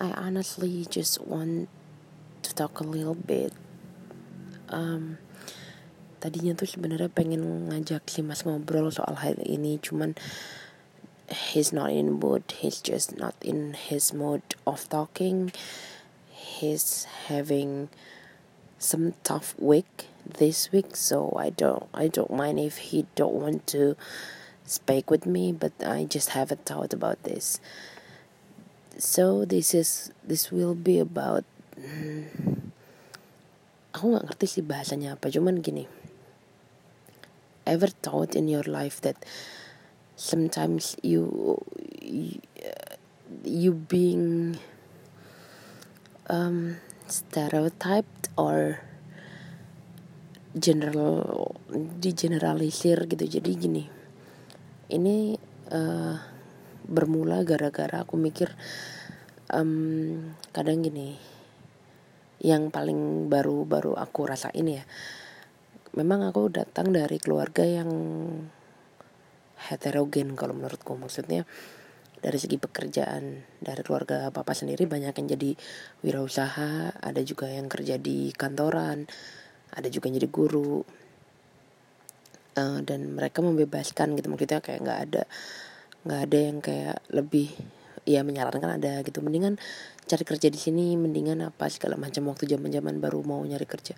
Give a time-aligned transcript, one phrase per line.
[0.00, 1.68] I honestly just want
[2.40, 3.52] to talk a little bit.
[4.72, 5.20] Um,
[6.24, 10.16] tadinya tuh sebenarnya pengen ngajak si Mas ngobrol soal hal ini, cuman
[11.28, 12.48] he's not in mood.
[12.48, 15.52] He's just not in his mood of talking.
[16.32, 17.92] He's having
[18.80, 23.68] some tough week this week, so I don't I don't mind if he don't want
[23.76, 24.00] to
[24.64, 27.60] speak with me, but I just haven't thought about this.
[29.00, 32.28] So this is this will be about hmm,
[33.96, 35.88] aku nggak ngerti sih bahasanya apa, cuman gini.
[37.64, 39.16] Ever thought in your life that
[40.20, 41.56] sometimes you
[42.04, 42.44] you,
[43.40, 44.60] you being
[46.28, 46.76] um,
[47.08, 48.84] stereotyped or
[50.52, 53.86] general digeneralisir gitu jadi gini
[54.90, 55.38] ini
[55.70, 56.18] uh,
[56.90, 58.50] bermula gara-gara aku mikir
[59.54, 61.14] um, kadang gini
[62.42, 64.82] yang paling baru-baru aku rasain ya
[65.94, 67.90] memang aku datang dari keluarga yang
[69.70, 70.94] heterogen kalau menurutku.
[70.96, 71.44] Maksudnya
[72.20, 75.50] dari segi pekerjaan dari keluarga papa sendiri banyak yang jadi
[76.04, 79.08] wirausaha ada juga yang kerja di kantoran
[79.72, 80.84] ada juga yang jadi guru
[82.60, 84.28] uh, dan mereka membebaskan gitu.
[84.28, 85.22] Maksudnya kayak nggak ada
[86.04, 87.52] nggak ada yang kayak lebih
[88.08, 89.20] ya menyarankan ada gitu.
[89.20, 89.60] Mendingan
[90.08, 93.94] cari kerja di sini mendingan apa segala macam waktu zaman zaman baru mau nyari kerja.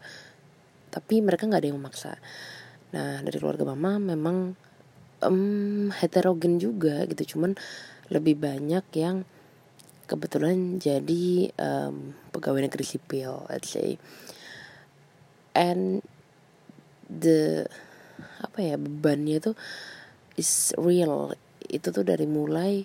[0.92, 2.12] Tapi mereka nggak ada yang memaksa.
[2.92, 4.52] Nah dari keluarga mama memang
[5.24, 7.36] um, heterogen juga gitu.
[7.36, 7.56] Cuman
[8.12, 9.24] lebih banyak yang
[10.04, 13.96] kebetulan jadi um, pegawai negeri sipil let's say.
[15.56, 16.04] And
[17.08, 17.68] the
[18.42, 19.52] apa ya bebannya itu
[20.36, 21.36] is real
[21.70, 22.82] itu tuh dari mulai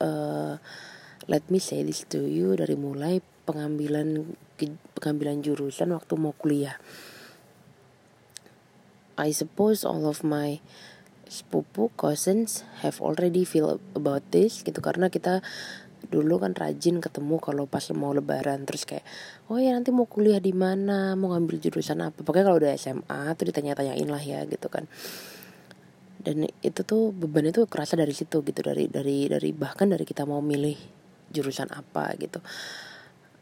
[0.00, 0.54] uh,
[1.28, 4.34] let me say this to you dari mulai pengambilan
[4.96, 6.78] pengambilan jurusan waktu mau kuliah.
[9.20, 10.64] I suppose all of my
[11.28, 14.80] sepupu cousins have already feel about this gitu.
[14.80, 15.44] Karena kita
[16.08, 18.64] dulu kan rajin ketemu kalau pas mau lebaran.
[18.64, 19.04] Terus kayak
[19.52, 21.12] oh ya nanti mau kuliah di mana?
[21.18, 22.24] Mau ngambil jurusan apa?
[22.24, 24.88] Pokoknya kalau udah SMA tuh ditanya-tanyain lah ya gitu kan
[26.20, 30.28] dan itu tuh beban itu kerasa dari situ gitu dari dari dari bahkan dari kita
[30.28, 30.76] mau milih
[31.32, 32.44] jurusan apa gitu.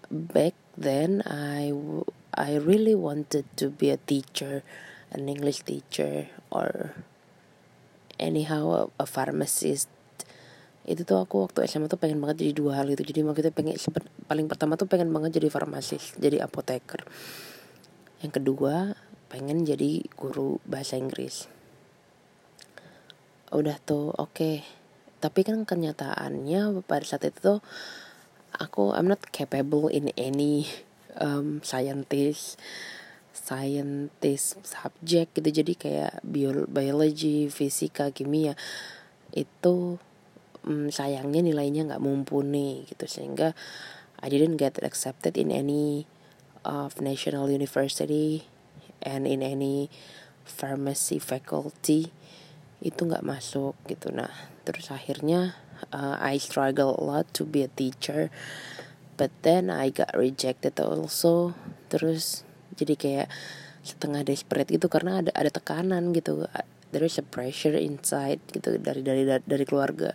[0.08, 1.74] Back then I
[2.38, 4.62] I really wanted to be a teacher
[5.10, 6.94] an English teacher or
[8.22, 9.90] anyhow a pharmacist.
[10.86, 13.76] Itu tuh aku waktu SMA tuh pengen banget jadi dua hal itu jadi makanya pengen
[14.30, 17.02] paling pertama tuh pengen banget jadi farmasis jadi apoteker.
[18.22, 18.94] Yang kedua
[19.28, 21.57] pengen jadi guru bahasa Inggris
[23.52, 24.34] udah tuh oke.
[24.34, 24.56] Okay.
[25.18, 27.60] tapi kan kenyataannya pada saat itu tuh
[28.54, 30.70] aku I'm not capable in any
[31.18, 32.56] um, scientist
[33.34, 35.48] scientist subject gitu.
[35.62, 38.54] Jadi kayak bio, biology fisika kimia
[39.32, 39.98] itu
[40.66, 43.08] um, sayangnya nilainya nggak mumpuni gitu.
[43.08, 43.58] Sehingga
[44.18, 46.06] I didn't get accepted in any
[46.66, 48.50] of national university
[49.00, 49.88] and in any
[50.42, 52.10] pharmacy faculty
[52.78, 54.14] itu nggak masuk gitu.
[54.14, 54.30] Nah
[54.62, 55.58] terus akhirnya
[55.90, 58.30] uh, I struggle a lot to be a teacher
[59.18, 61.54] but then I got rejected also.
[61.90, 62.46] Terus
[62.78, 63.28] jadi kayak
[63.82, 66.46] setengah desperate gitu karena ada ada tekanan gitu.
[66.94, 70.14] There is a pressure inside gitu dari dari dari keluarga.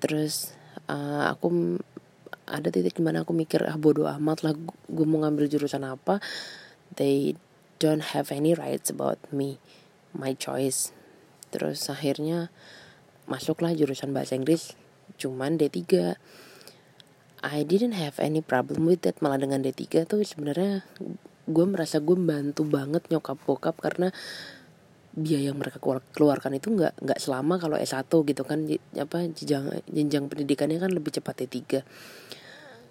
[0.00, 0.56] Terus
[0.88, 1.78] uh, aku
[2.46, 4.54] ada titik di mana aku mikir ah bodoh amat lah
[4.86, 6.24] gue mau ngambil jurusan apa.
[6.96, 7.36] They
[7.76, 9.60] don't have any rights about me
[10.16, 10.90] my choice.
[11.52, 12.50] Terus akhirnya
[13.30, 14.74] masuklah jurusan bahasa Inggris
[15.16, 16.14] cuman D3
[17.46, 20.82] I didn't have any problem with that malah dengan D3 tuh sebenarnya
[21.46, 24.10] gue merasa gue bantu banget nyokap bokap karena
[25.16, 25.80] biaya yang mereka
[26.12, 28.66] keluarkan itu nggak nggak selama kalau S1 gitu kan.
[28.98, 31.82] Apa jenjang jenjang pendidikannya kan lebih cepat D3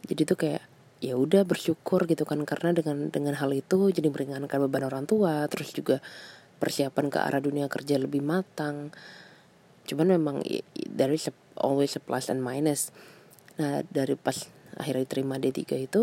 [0.05, 0.63] jadi tuh kayak
[1.03, 5.43] ya udah bersyukur gitu kan karena dengan dengan hal itu jadi meringankan beban orang tua
[5.51, 5.99] terus juga
[6.57, 8.91] persiapan ke arah dunia kerja lebih matang.
[9.85, 12.89] Cuman memang a, always a plus and minus.
[13.61, 16.01] Nah dari pas akhirnya terima D3 itu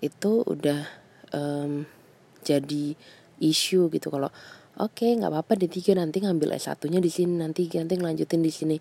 [0.00, 0.86] itu udah
[1.32, 1.84] um,
[2.44, 2.94] jadi
[3.42, 4.08] isu gitu.
[4.08, 4.30] Kalau
[4.80, 8.40] oke okay, nggak apa-apa di tiga nanti ngambil S satunya di sini nanti nanti ngelanjutin
[8.44, 8.76] di sini.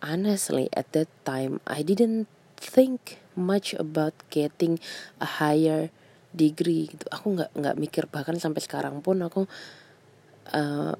[0.00, 2.24] Honestly at that time I didn't
[2.56, 4.80] think much about getting
[5.20, 5.92] a higher
[6.30, 7.04] degree gitu.
[7.10, 9.46] Aku nggak nggak mikir bahkan sampai sekarang pun aku
[10.54, 10.94] uh,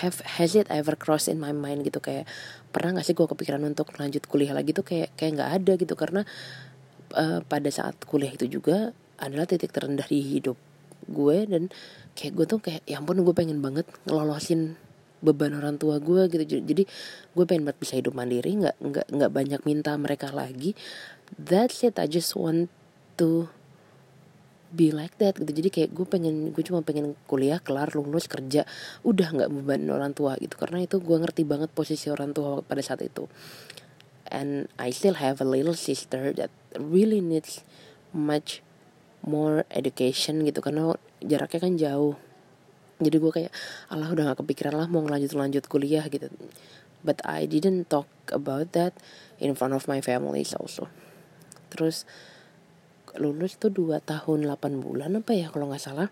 [0.00, 2.00] have has it ever crossed in my mind gitu.
[2.00, 2.24] Kayak
[2.72, 5.94] pernah gak sih gue kepikiran untuk lanjut kuliah lagi tuh kayak kayak nggak ada gitu.
[5.94, 6.22] Karena
[7.14, 10.58] uh, pada saat kuliah itu juga adalah titik terendah di hidup
[11.04, 11.68] gue dan
[12.16, 14.80] kayak gue tuh kayak ya ampun gue pengen banget ngelolosin
[15.24, 16.44] beban orang tua gue gitu.
[16.64, 16.84] Jadi
[17.36, 20.72] gue pengen banget bisa hidup mandiri nggak nggak nggak banyak minta mereka lagi.
[21.36, 22.68] That's it I just want
[23.20, 23.48] to
[24.74, 25.54] be like that gitu.
[25.54, 28.66] Jadi kayak gue pengen gue cuma pengen kuliah kelar lulus kerja
[29.06, 30.58] udah nggak beban orang tua gitu.
[30.58, 33.30] Karena itu gue ngerti banget posisi orang tua pada saat itu.
[34.28, 37.62] And I still have a little sister that really needs
[38.10, 38.60] much
[39.22, 40.58] more education gitu.
[40.58, 42.14] Karena jaraknya kan jauh.
[42.98, 43.52] Jadi gue kayak
[43.90, 46.30] Allah udah gak kepikiran lah mau ngelanjut lanjut kuliah gitu.
[47.04, 48.96] But I didn't talk about that
[49.36, 50.88] in front of my family also.
[51.68, 52.08] Terus
[53.18, 56.08] lulus tuh dua tahun 8 bulan apa ya kalau nggak salah.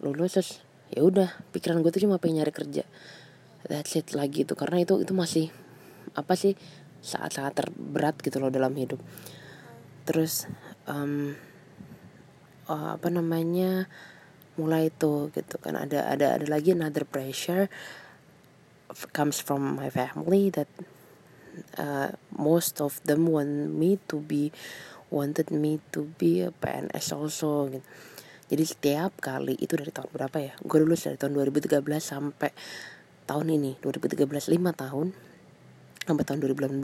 [0.00, 0.50] Lulus terus
[0.88, 2.84] ya udah pikiran gue tuh cuma pengen nyari kerja.
[3.66, 5.52] That's it lagi itu karena itu itu masih
[6.16, 6.56] apa sih
[7.04, 9.02] saat-saat terberat gitu loh dalam hidup.
[10.08, 10.48] Terus
[10.88, 11.36] um,
[12.70, 13.90] uh, apa namanya
[14.58, 17.70] mulai itu gitu kan ada ada ada lagi another pressure
[19.14, 20.66] comes from my family that
[21.78, 24.50] uh, most of them want me to be
[25.08, 27.84] wanted me to be a PNS also gitu.
[28.48, 30.52] Jadi setiap kali itu dari tahun berapa ya?
[30.64, 32.50] Gue lulus dari tahun 2013 sampai
[33.28, 35.12] tahun ini 2013 5 tahun
[36.08, 36.80] sampai tahun 2018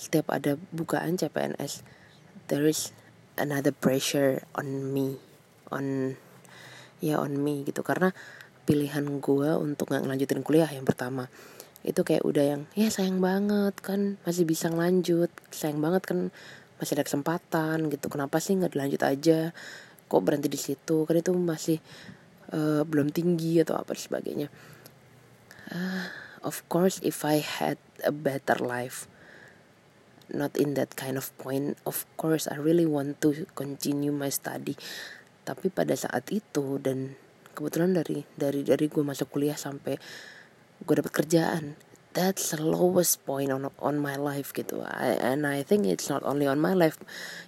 [0.00, 1.84] setiap ada bukaan CPNS
[2.48, 2.96] there is
[3.36, 5.20] another pressure on me
[5.68, 6.16] on
[7.04, 8.16] ya on me gitu karena
[8.64, 11.28] pilihan gue untuk nggak ngelanjutin kuliah yang pertama
[11.84, 16.18] itu kayak udah yang ya sayang banget kan masih bisa ngelanjut sayang banget kan
[16.78, 18.06] masih ada kesempatan gitu.
[18.08, 19.38] Kenapa sih nggak dilanjut aja?
[20.08, 21.04] Kok berhenti di situ?
[21.04, 21.78] Kan itu masih
[22.54, 24.48] uh, belum tinggi atau apa sebagainya.
[25.68, 26.08] Uh,
[26.46, 27.76] of course if I had
[28.06, 29.04] a better life
[30.32, 34.76] not in that kind of point of course I really want to continue my study.
[35.44, 37.16] Tapi pada saat itu dan
[37.56, 39.96] kebetulan dari dari dari gue masuk kuliah sampai
[40.78, 41.74] gue dapet kerjaan
[42.16, 44.80] that's the lowest point on on my life gitu.
[44.84, 46.96] I, and I think it's not only on my life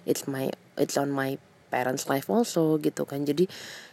[0.05, 1.41] it's my it's on my
[1.71, 3.23] parents life also gitu kan.
[3.23, 3.47] Jadi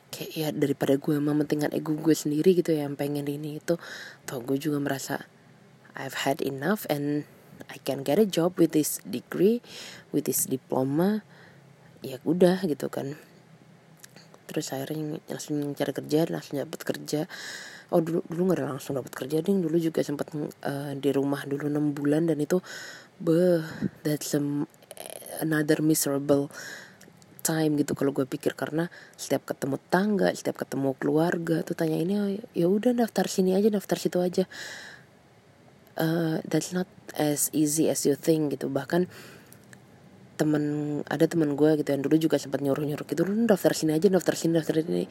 [0.09, 3.76] kayak ya daripada gue mementingkan ego gue sendiri gitu ya, yang pengen ini itu
[4.25, 5.29] tau gue juga merasa
[5.99, 7.29] I've had enough and
[7.69, 9.61] I can get a job with this degree
[10.15, 11.26] with this diploma.
[12.00, 13.19] Ya udah gitu kan.
[14.49, 17.26] Terus akhirnya langsung cari kerja langsung dapat kerja
[17.88, 19.64] oh dulu dulu nggak langsung dapat kerja ding.
[19.64, 22.61] Dulu juga sempat uh, di rumah dulu enam bulan dan itu
[23.19, 23.64] beh
[24.05, 24.43] that's a,
[25.43, 26.52] another miserable
[27.43, 28.52] time gitu kalau gue pikir.
[28.52, 33.73] Karena setiap ketemu tangga setiap ketemu keluarga tuh tanya ini ya udah daftar sini aja
[33.73, 34.44] daftar situ aja.
[35.99, 36.87] Uh, that's not
[37.19, 38.70] as easy as you think gitu.
[38.70, 39.11] Bahkan
[40.38, 40.64] temen
[41.11, 44.06] ada temen gue gitu yang dulu juga sempat nyuruh nyuruh gitu lu daftar sini aja
[44.06, 45.11] daftar sini daftar ini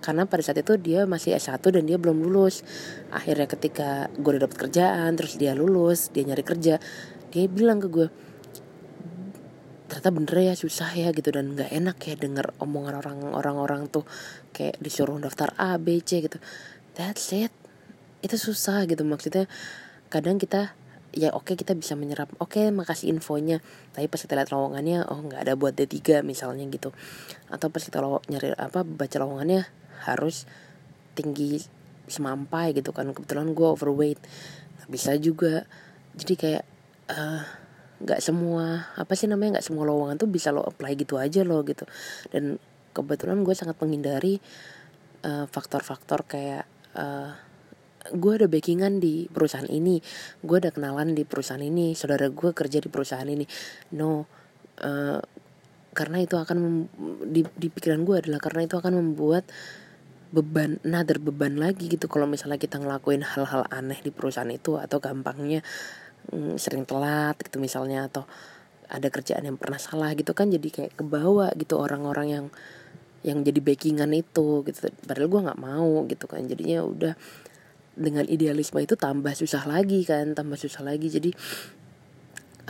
[0.00, 2.64] karena pada saat itu dia masih S1 dan dia belum lulus.
[3.12, 6.80] Akhirnya ketika gue udah dapet kerjaan terus dia lulus dia nyari kerja
[7.30, 8.08] dia bilang ke gue
[9.86, 11.28] ternyata bener ya susah ya gitu.
[11.28, 14.08] Dan nggak enak ya denger omongan orang orang orang tuh
[14.56, 16.40] kayak disuruh daftar A B C gitu.
[16.96, 17.52] That's it.
[18.24, 19.04] Itu susah gitu.
[19.04, 19.44] Maksudnya
[20.08, 20.72] kadang kita
[21.10, 23.60] ya oke okay, kita bisa menyerap oke okay, makasih infonya.
[23.92, 26.94] Tapi pas kita lihat lowongannya oh nggak ada buat D3 misalnya gitu.
[27.52, 30.48] Atau pas kita lo nyari apa baca lowongannya harus
[31.14, 31.60] tinggi
[32.10, 33.14] semampai gitu kan.
[33.14, 34.20] Kebetulan gue overweight.
[34.80, 35.64] Nggak bisa juga.
[36.18, 36.64] Jadi kayak
[37.10, 37.42] eh,
[38.00, 41.46] nggak uh, semua apa sih namanya nggak semua lowongan tuh bisa lo apply gitu aja
[41.46, 41.86] lo gitu.
[42.32, 42.58] Dan
[42.90, 44.42] kebetulan gue sangat menghindari
[45.22, 46.64] eh, faktor-faktor uh, kayak
[46.98, 47.30] uh,
[48.10, 50.02] gue ada backingan di perusahaan ini.
[50.42, 51.94] Gue ada kenalan di perusahaan ini.
[51.94, 53.46] Saudara gue kerja di perusahaan ini.
[53.94, 54.26] No
[54.82, 55.20] uh,
[55.90, 56.86] karena itu akan
[57.26, 59.42] di, di pikiran gue adalah karena itu akan membuat
[60.30, 62.06] beban another beban lagi gitu.
[62.06, 65.60] Kalau misalnya kita ngelakuin hal-hal aneh di perusahaan itu atau gampangnya
[66.30, 68.24] mm, sering telat gitu misalnya atau
[68.90, 72.46] ada kerjaan yang pernah salah gitu kan jadi kayak kebawa gitu orang-orang yang
[73.22, 74.88] yang jadi backingan itu gitu.
[75.04, 76.46] Padahal gue nggak mau gitu kan.
[76.46, 77.14] Jadinya udah
[77.98, 81.10] dengan idealisme itu tambah susah lagi kan tambah susah lagi.
[81.10, 81.30] Jadi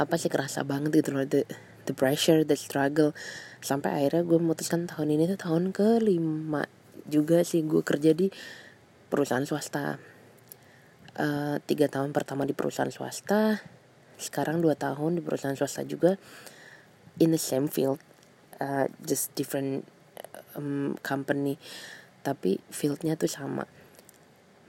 [0.01, 1.45] apa sih kerasa banget gitu loh the,
[1.85, 3.13] the pressure the struggle.
[3.61, 6.65] Sampai akhirnya gue memutuskan tahun ini tuh tahun kelima
[7.09, 8.29] juga sih gue kerja di
[9.09, 10.01] perusahaan swasta.
[11.11, 13.59] Uh, tiga tahun pertama di perusahaan swasta
[14.21, 16.21] sekarang dua tahun di perusahaan swasta juga
[17.19, 17.99] in the same field
[18.61, 19.89] uh, just different
[20.55, 21.57] um, company.
[22.21, 23.65] Tapi fieldnya tuh sama.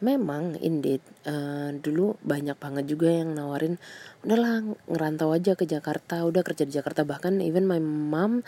[0.02, 3.78] Memang indeed uh, dulu banyak banget juga yang nawarin
[4.26, 6.26] udahlah ngerantau aja ke Jakarta.
[6.26, 7.06] Udah kerja di Jakarta.
[7.06, 8.42] Bahkan even my mom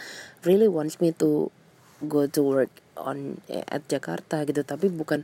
[0.47, 1.53] really wants me to
[2.05, 4.63] go to work on eh, at Jakarta gitu.
[4.63, 5.23] Tapi bukan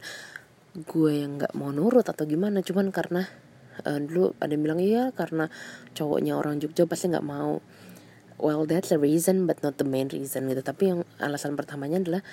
[0.76, 2.64] gue yang nggak mau nurut atau gimana.
[2.64, 3.28] Cuman karena
[3.86, 5.48] uh, dulu ada yang bilang iya karena
[5.96, 7.64] cowoknya orang Jogja pasti nggak mau.
[8.40, 10.64] Well that's the reason but not the main reason gitu.
[10.64, 12.24] Tapi yang alasan pertamanya adalah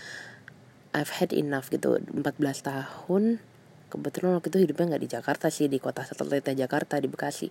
[0.96, 1.98] I've had enough gitu.
[1.98, 2.22] 14
[2.62, 3.42] tahun
[3.86, 7.50] kebetulan waktu itu hidupnya nggak di Jakarta sih di kota satelitnya Jakarta di Bekasi.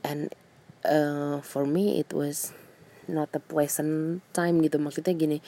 [0.00, 0.32] And
[0.84, 2.56] uh, for me it was
[3.10, 4.78] not a pleasant time gitu.
[4.78, 5.38] Maksudnya gini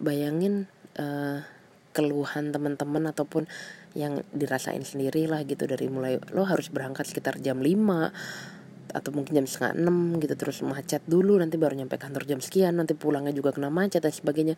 [0.00, 1.44] bayangin uh,
[1.90, 3.50] keluhan teman-teman ataupun
[3.92, 5.66] yang dirasain sendiri lah gitu.
[5.66, 10.34] Dari mulai lo harus berangkat sekitar jam 5 atau mungkin jam setengah enam gitu.
[10.34, 12.78] Terus macet dulu nanti baru nyampe kantor jam sekian.
[12.78, 14.56] Nanti pulangnya juga kena macet dan sebagainya.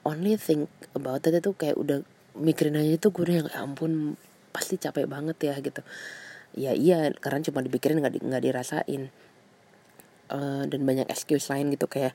[0.00, 2.00] Only think about it itu kayak udah
[2.40, 4.16] mikirin aja itu gue yang ya ampun
[4.50, 5.84] pasti capek banget ya gitu.
[6.56, 9.12] Ya iya karena cuma dipikirin nggak di, nggak dirasain
[10.30, 12.14] uh, dan banyak excuse lain gitu kayak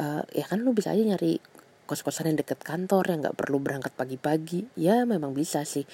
[0.00, 1.38] uh, ya kan lu bisa aja nyari
[1.88, 4.68] kos-kosan yang deket kantor yang nggak perlu berangkat pagi-pagi.
[4.76, 5.88] Ya memang bisa sih.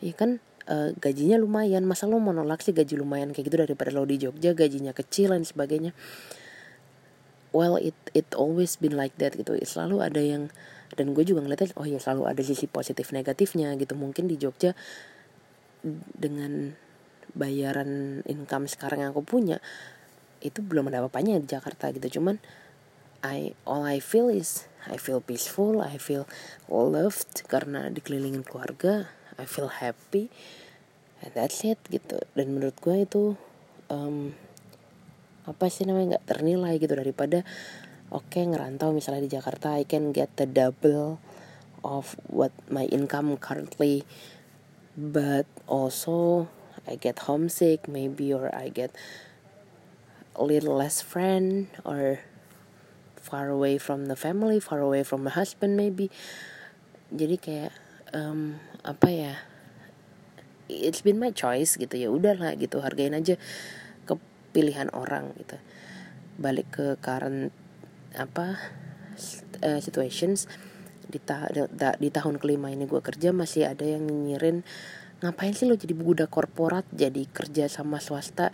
[0.00, 1.84] Ya kan uh, gajinya lumayan.
[1.84, 5.36] Masa lo mau nolak sih gaji lumayan kayak gitu daripada lo di Jogja gajinya kecil
[5.36, 5.92] dan sebagainya?
[7.52, 9.54] Well it it always been like that gitu.
[9.62, 10.48] Selalu ada yang
[10.96, 13.92] dan gue juga ngeliatnya oh ya selalu ada sisi positif negatifnya gitu.
[13.94, 14.72] Mungkin di Jogja
[16.16, 16.72] dengan
[17.36, 19.60] bayaran income sekarang yang aku punya
[20.44, 22.20] itu belum ada apa-apanya di Jakarta gitu.
[22.20, 22.36] Cuman
[23.24, 26.28] I all I feel is I feel peaceful I feel
[26.68, 29.08] loved karena dikelilingin keluarga
[29.40, 30.28] I feel happy
[31.24, 32.20] and that's it gitu.
[32.36, 33.34] Dan menurut gue itu
[33.88, 34.36] um,
[35.44, 37.44] apa sih namanya nggak ternilai gitu daripada
[38.08, 41.20] oke okay, ngerantau misalnya di Jakarta I can get the double
[41.84, 44.08] of what my income currently
[44.96, 46.48] but also
[46.88, 48.92] I get homesick maybe or I get
[50.34, 52.20] a little less friend or
[53.24, 56.12] far away from the family far away from my husband maybe.
[57.08, 57.72] Jadi kayak
[58.12, 59.34] um, apa ya
[60.68, 61.94] it's been my choice gitu.
[61.96, 63.40] Ya udahlah gitu hargain aja
[64.04, 65.56] kepilihan orang gitu.
[66.36, 67.54] Balik ke current
[68.14, 68.60] apa
[69.64, 70.50] uh, situations.
[71.04, 74.64] Di, ta da di tahun kelima ini gue kerja masih ada yang nyinyirin
[75.20, 78.50] ngapain sih lo jadi budak korporat jadi kerja sama swasta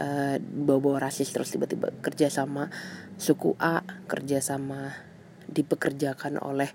[0.00, 2.72] uh, bawa-bawa rasis terus tiba-tiba kerja sama
[3.20, 4.96] suku A kerja sama
[5.46, 6.72] dipekerjakan oleh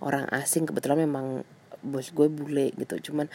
[0.00, 0.64] orang asing.
[0.64, 1.44] Kebetulan memang
[1.84, 3.12] bos gue bule gitu.
[3.12, 3.28] Cuman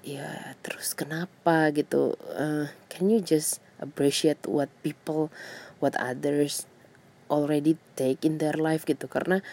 [0.00, 2.16] ya terus kenapa gitu?
[2.32, 5.28] Uh, can you just appreciate what people
[5.84, 6.64] what others
[7.28, 9.04] already take in their life gitu?
[9.06, 9.44] Karena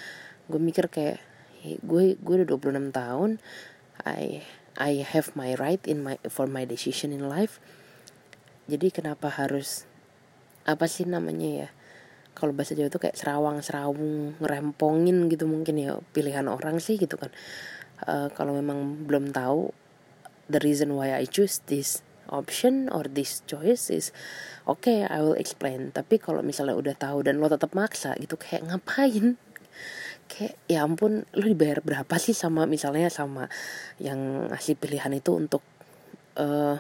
[0.48, 1.20] gue mikir kayak
[1.84, 3.30] gue gue udah 26 tahun.
[4.02, 4.42] I
[4.80, 7.60] I have my right in my for my decision in life
[8.72, 9.84] jadi kenapa harus
[10.64, 11.70] apa sih namanya ya
[12.32, 17.20] kalau bahasa Jawa itu kayak serawang serawung ngerempongin gitu mungkin ya pilihan orang sih gitu
[17.20, 17.30] kan.
[18.02, 19.70] Uh, kalau memang belum tahu
[20.50, 22.02] the reason why I choose this
[22.32, 24.16] option or this choice is
[24.66, 25.92] oke okay, I will explain.
[25.92, 29.36] Tapi kalau misalnya udah tahu dan lo tetap maksa gitu kayak ngapain?
[30.32, 33.52] Kayak ya ampun lo dibayar berapa sih sama misalnya sama
[34.00, 35.62] yang ngasih pilihan itu untuk
[36.40, 36.80] uh,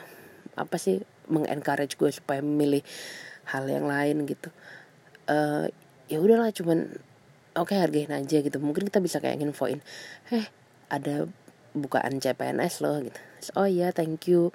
[0.55, 2.83] apa sih mengencourage gue supaya memilih
[3.47, 4.51] hal yang lain gitu.
[5.25, 5.71] Uh,
[6.11, 6.99] ya udahlah cuman
[7.55, 8.57] oke okay, hargain aja gitu.
[8.59, 9.79] Mungkin kita bisa kayak infoin
[10.29, 10.45] eh
[10.91, 11.25] ada
[11.71, 13.19] bukaan CPNS loh gitu.
[13.55, 14.51] Oh ya yeah, thank you.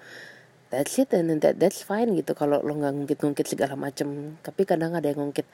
[0.68, 2.37] That's it and that that's fine gitu.
[2.37, 5.49] Kalau lo nggak ngungkit-ngungkit segala macem tapi kadang ada yang ngungkit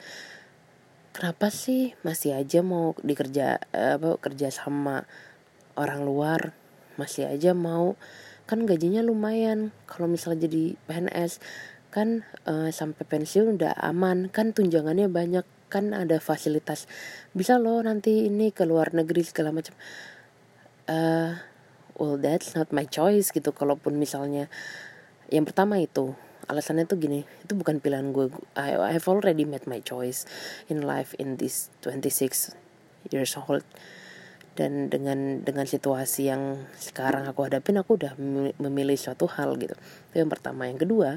[1.13, 5.07] kenapa sih masih aja mau dikerja apa kerja sama
[5.79, 6.51] orang luar?
[6.99, 7.97] Masih aja mau
[8.49, 9.71] kan gajinya lumayan.
[9.87, 11.39] Kalau misalnya jadi PNS
[11.93, 14.27] kan uh, sampai pensiun udah aman.
[14.29, 16.85] Kan tunjangannya banyak kan ada fasilitas.
[17.33, 19.73] Bisa lo nanti ini ke luar negeri segala macam.
[20.83, 21.39] Uh,
[21.95, 23.55] well that's not my choice gitu.
[23.55, 24.51] Kalaupun misalnya
[25.31, 28.29] yang pertama itu alasannya tuh gini itu bukan pilihan gue.
[28.59, 30.27] I, I have already made my choice
[30.67, 32.53] in life in this 26
[33.11, 33.63] years old
[34.53, 38.13] dan dengan dengan situasi yang sekarang aku hadapin aku udah
[38.61, 39.73] memilih suatu hal gitu.
[40.13, 40.69] Itu yang pertama.
[40.69, 41.09] Yang kedua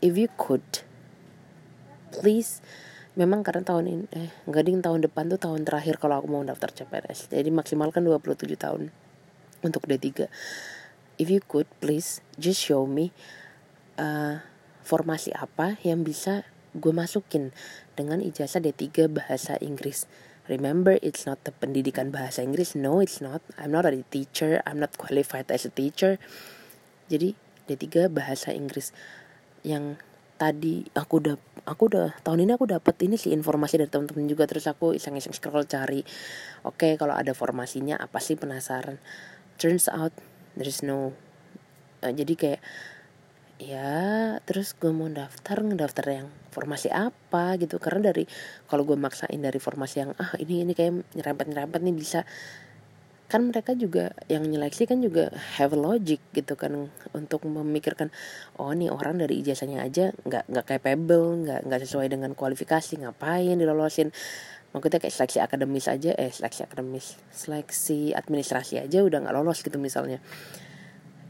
[0.00, 0.64] if you could
[2.12, 2.60] please
[3.16, 6.44] memang karena tahun ini eh nggak ding tahun depan tuh tahun terakhir kalau aku mau
[6.44, 8.92] daftar CPNS jadi maksimalkan 27 tahun
[9.64, 10.28] untuk D3
[11.16, 13.10] if you could please just show me
[13.96, 14.44] uh,
[14.84, 16.44] formasi apa yang bisa
[16.76, 17.56] gue masukin
[17.96, 20.04] dengan ijazah D3 bahasa Inggris
[20.46, 22.74] remember it's not the pendidikan bahasa Inggris.
[22.78, 23.42] No it's not.
[23.58, 24.62] I'm not a teacher.
[24.66, 26.18] I'm not qualified as a teacher.
[27.06, 27.34] Jadi
[27.66, 28.94] D3 bahasa Inggris
[29.66, 29.98] yang
[30.36, 34.46] tadi aku udah aku udah tahun ini aku dapat ini sih informasi dari teman-teman juga.
[34.46, 36.02] Terus aku iseng-iseng scroll cari
[36.62, 38.38] oke okay, kalau ada formasinya apa sih?
[38.38, 39.02] Penasaran.
[39.56, 40.14] Turns out
[40.54, 41.16] there is no
[42.04, 42.60] uh, jadi kayak
[43.56, 47.76] ya terus gue mau daftar ngedaftar yang formasi apa gitu.
[47.76, 48.24] Karena dari
[48.68, 52.24] kalau gue maksain dari formasi yang ah ini ini kayak nyerempet nyerempet nih bisa.
[53.26, 58.14] Kan mereka juga yang nyeleksi kan juga have logic gitu kan untuk memikirkan
[58.54, 63.58] oh nih orang dari ijazahnya aja nggak nggak capable nggak nggak sesuai dengan kualifikasi ngapain
[63.58, 64.14] dilolosin?
[64.70, 69.80] Maksudnya kayak seleksi akademis aja eh seleksi akademis seleksi administrasi aja udah nggak lolos gitu
[69.80, 70.22] misalnya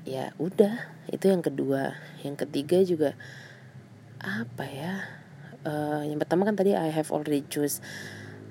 [0.06, 1.98] ya udah itu yang kedua.
[2.22, 3.10] Yang ketiga juga
[4.22, 5.04] apa ya
[5.66, 7.82] uh, yang pertama kan tadi I have already choose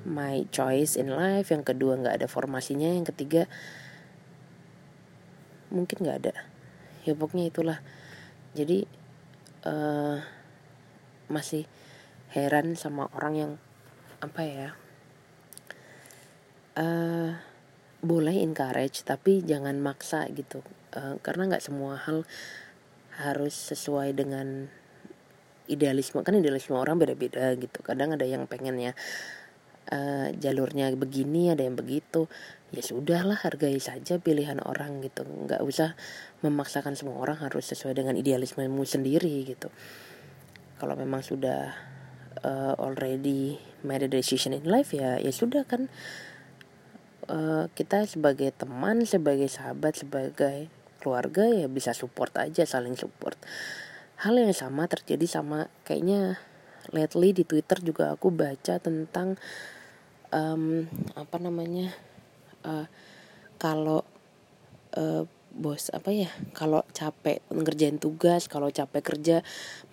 [0.03, 1.49] my choice in life.
[1.49, 2.91] Yang kedua nggak ada formasinya.
[2.91, 3.47] Yang ketiga
[5.71, 6.35] mungkin nggak ada.
[7.07, 7.79] Ya pokoknya itulah.
[8.51, 8.83] Jadi
[9.63, 10.19] uh,
[11.31, 11.65] masih
[12.35, 13.51] heran sama orang yang
[14.19, 14.69] apa ya
[16.79, 17.39] uh,
[18.05, 20.61] boleh encourage tapi jangan maksa gitu
[20.95, 22.23] uh, karena nggak semua hal
[23.15, 24.67] harus sesuai dengan
[25.67, 26.21] idealisme.
[26.21, 27.79] Kan idealisme orang beda-beda gitu.
[27.81, 28.93] Kadang ada yang pengennya
[29.91, 32.27] uh, jalurnya begini ada yang begitu.
[32.73, 35.23] Ya sudahlah hargai saja pilihan orang gitu.
[35.23, 35.93] Nggak usah
[36.43, 39.69] memaksakan semua orang harus sesuai dengan idealismemu sendiri gitu.
[40.75, 41.71] Kalau memang sudah
[42.43, 45.87] uh, already made a decision in life ya ya sudah kan.
[47.25, 50.69] Uh, kita sebagai teman sebagai sahabat sebagai
[51.05, 53.37] keluarga ya bisa support aja saling support.
[54.25, 56.41] Hal yang sama terjadi sama kayaknya
[56.89, 59.37] lately di Twitter juga aku baca tentang
[60.33, 61.93] um, apa namanya
[62.65, 62.89] uh,
[63.61, 64.01] kalau
[64.97, 69.37] uh, bos apa ya kalau capek ngerjain tugas kalau capek kerja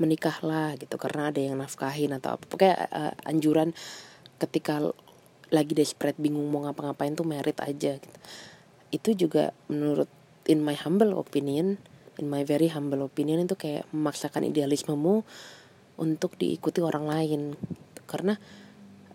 [0.00, 0.96] menikahlah gitu.
[0.96, 2.44] Karena ada yang nafkahin atau apa.
[2.48, 3.76] Pokoknya uh, anjuran
[4.40, 4.80] ketika
[5.52, 8.18] lagi desperate bingung mau ngapa-ngapain tuh merit aja gitu.
[8.88, 10.08] Itu juga menurut
[10.48, 11.78] in my humble opinion
[12.20, 15.24] in my very humble opinion itu kayak memaksakan idealismemu
[16.00, 17.56] untuk diikuti orang lain
[18.04, 18.36] karena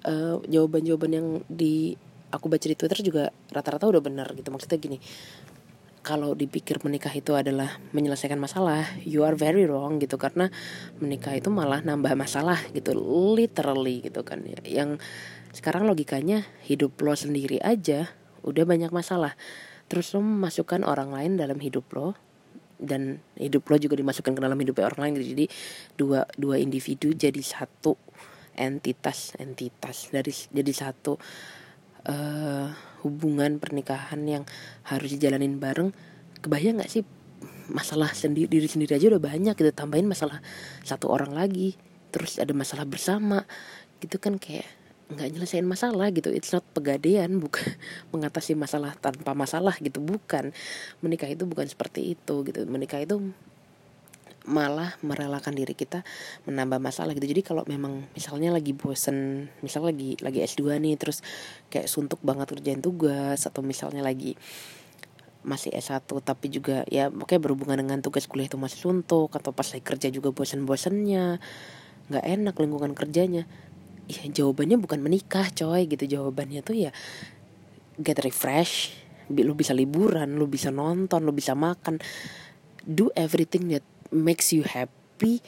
[0.05, 1.93] eh, jawaban-jawaban yang di
[2.31, 4.97] aku baca di Twitter juga rata-rata udah benar gitu maksudnya gini
[6.07, 10.47] kalau dipikir menikah itu adalah menyelesaikan masalah, you are very wrong gitu karena
[11.03, 12.95] menikah itu malah nambah masalah gitu,
[13.35, 14.55] literally gitu kan ya.
[14.63, 15.03] Yang
[15.51, 18.07] sekarang logikanya hidup lo sendiri aja
[18.39, 19.35] udah banyak masalah.
[19.87, 22.15] Terus lo memasukkan orang lain dalam hidup lo
[22.77, 25.27] dan hidup lo juga dimasukkan ke dalam hidup orang lain gitu.
[25.33, 25.45] Jadi
[25.97, 27.97] dua dua individu jadi satu
[28.57, 31.15] entitas entitas dari jadi satu
[32.09, 32.67] uh,
[33.05, 34.43] hubungan pernikahan yang
[34.89, 35.93] harus dijalanin bareng
[36.41, 37.03] kebayang nggak sih
[37.69, 40.41] masalah sendiri diri sendiri aja udah banyak gitu tambahin masalah
[40.81, 41.77] satu orang lagi
[42.09, 43.45] terus ada masalah bersama
[44.01, 44.65] gitu kan kayak
[45.07, 46.29] nggak nyelesain masalah gitu.
[46.31, 47.63] It's not pegadaian bukan
[48.13, 50.03] mengatasi masalah tanpa masalah gitu.
[50.03, 50.51] Bukan.
[50.99, 52.67] Menikah itu bukan seperti itu gitu.
[52.67, 53.31] Menikah itu
[54.47, 56.07] malah merelakan diri kita
[56.47, 57.27] menambah masalah gitu.
[57.27, 61.19] Jadi kalau memang misalnya lagi bosen misal lagi lagi S2 nih terus
[61.67, 64.39] kayak suntuk banget kerjain tugas atau misalnya lagi
[65.47, 69.67] masih S1 tapi juga ya oke berhubungan dengan tugas kuliah itu masih suntuk atau pas
[69.67, 71.39] lagi kerja juga bosen-bosennya
[72.11, 73.47] nggak enak lingkungan kerjanya
[74.07, 76.07] ya jawabannya bukan menikah coy gitu.
[76.07, 76.91] Jawabannya tuh ya
[77.99, 78.95] get refresh
[79.27, 81.99] lu bisa liburan lu bisa nonton lu bisa makan.
[82.87, 83.83] Do everything that
[84.15, 85.43] makes you happy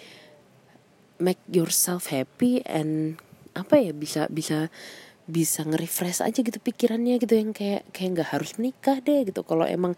[1.20, 3.20] make yourself happy and
[3.54, 4.72] apa ya bisa bisa
[5.30, 9.46] bisa nge-refresh aja gitu pikirannya gitu yang kayak kayak nggak harus menikah deh gitu.
[9.46, 9.94] Kalau emang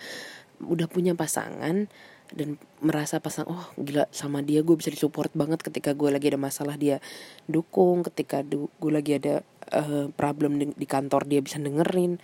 [0.59, 1.87] udah punya pasangan
[2.31, 6.39] dan merasa pasang oh gila sama dia gue bisa disupport banget ketika gue lagi ada
[6.39, 7.03] masalah dia
[7.45, 9.43] dukung ketika gue lagi ada
[9.75, 12.17] uh, problem di, di kantor dia bisa dengerin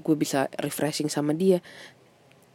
[0.00, 1.62] gue bisa refreshing sama dia.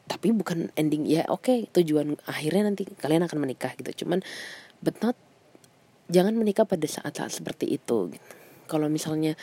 [0.10, 4.04] Tapi bukan ending ya oke okay, tujuan akhirnya nanti kalian akan menikah gitu.
[4.04, 4.26] Cuman
[4.82, 5.16] but not
[6.10, 8.30] jangan menikah pada saat-saat seperti itu gitu.
[8.66, 9.38] kalau misalnya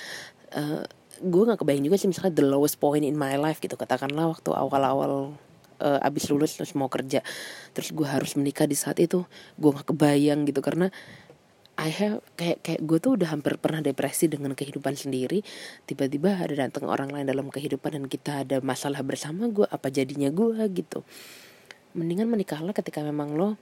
[0.54, 0.82] uh,
[1.18, 3.78] gue nggak kebayang juga sih misalnya the lowest point in my life gitu.
[3.78, 5.38] Katakanlah waktu awal-awal
[5.80, 7.20] uh, abis lulus terus mau kerja.
[7.72, 9.24] Terus gue harus menikah di saat itu.
[9.60, 10.88] Gue nggak kebayang gitu karena
[11.76, 15.44] I have kayak kayak gue tuh udah hampir pernah depresi dengan kehidupan sendiri.
[15.84, 20.32] Tiba-tiba ada datang orang lain dalam kehidupan dan kita ada masalah bersama gue apa jadinya
[20.32, 21.04] gue gitu.
[21.92, 23.60] Mendingan menikahlah ketika memang lo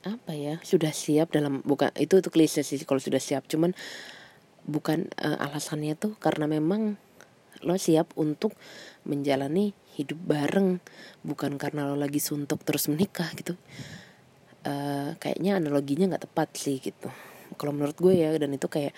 [0.00, 3.50] apa ya sudah siap dalam bukan itu itu klise sih kalau sudah siap.
[3.50, 3.74] Cuman
[4.70, 6.94] bukan uh, alasannya tuh karena memang
[7.66, 8.54] lo siap untuk
[9.02, 10.78] menjalani hidup bareng
[11.26, 13.58] bukan karena lo lagi suntuk terus menikah gitu.
[14.60, 17.08] Uh, kayaknya analoginya nggak tepat sih gitu.
[17.56, 18.94] Kalau menurut gue ya dan itu kayak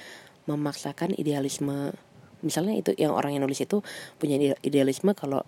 [0.51, 1.95] memaksakan idealisme.
[2.43, 3.81] Misalnya itu yang orang yang nulis itu
[4.19, 5.47] punya idealisme kalau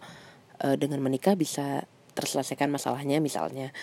[0.62, 3.74] uh, dengan menikah bisa terselesaikan masalahnya misalnya.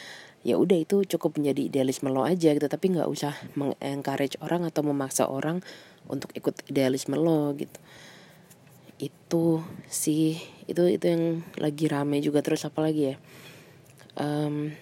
[0.42, 2.66] Ya udah itu cukup menjadi idealisme lo aja gitu.
[2.66, 5.62] Tapi nggak usah mengencourage orang atau memaksa orang
[6.10, 7.78] untuk ikut idealisme lo gitu
[9.02, 10.38] itu sih.
[10.70, 12.46] Itu itu yang lagi rame juga.
[12.46, 13.16] Terus apa lagi ya?
[14.16, 14.78] Um,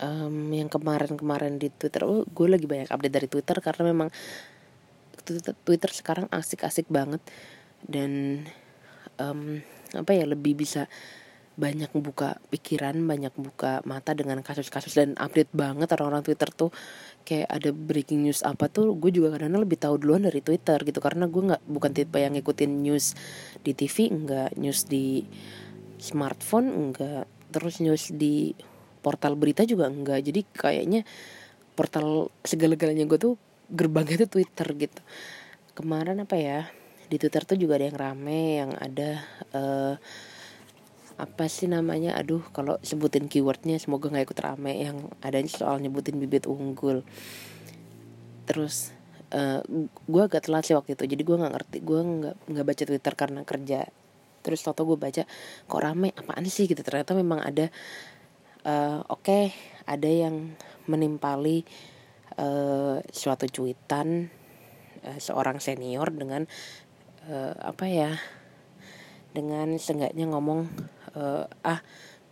[0.00, 2.08] um, yang kemarin-kemarin di Twitter.
[2.08, 4.08] Oh, gue lagi banyak update dari Twitter karena memang
[5.62, 7.20] Twitter sekarang asik-asik banget.
[7.84, 8.42] Dan
[9.20, 9.60] um,
[9.92, 10.88] apa ya lebih bisa
[11.52, 16.70] banyak buka pikiran, banyak buka mata dengan kasus-kasus dan update banget orang-orang Twitter tuh.
[17.22, 20.98] Kayak ada breaking news apa tuh gue juga kadang lebih tahu duluan dari Twitter gitu.
[20.98, 23.14] Karena gue nggak bukan tipe yang ngikutin news
[23.60, 25.22] di TV enggak news di
[26.02, 28.56] smartphone enggak terus news di
[29.04, 31.06] portal berita juga enggak jadi kayaknya
[31.76, 33.34] portal segala-galanya gue tuh
[33.70, 35.00] gerbangnya tuh Twitter gitu.
[35.72, 36.68] Kemarin apa ya
[37.08, 39.10] di Twitter tuh juga ada yang rame yang ada
[39.52, 39.94] uh,
[41.18, 42.16] apa sih namanya?
[42.16, 44.72] Aduh kalau sebutin keywordnya semoga nggak ikut rame.
[44.76, 47.04] Yang adanya soal nyebutin bibit unggul.
[48.48, 48.92] Terus
[49.32, 51.04] uh, eh, gue agak telat sih waktu itu.
[51.08, 53.80] Jadi gue nggak ngerti gue nggak nggak baca twitter karena kerja.
[54.42, 55.22] Terus tau gue baca
[55.68, 56.10] kok rame?
[56.14, 56.66] Apaan sih?
[56.66, 56.82] Gitu.
[56.82, 57.70] Ternyata memang ada
[58.66, 59.44] uh, oke okay,
[59.86, 60.54] ada yang
[60.86, 61.62] menimpali
[62.38, 64.30] uh, suatu cuitan
[65.06, 66.46] uh, seorang senior dengan
[67.30, 68.12] uh, apa ya
[69.32, 70.68] dengan seenggaknya ngomong
[71.16, 71.80] uh, ah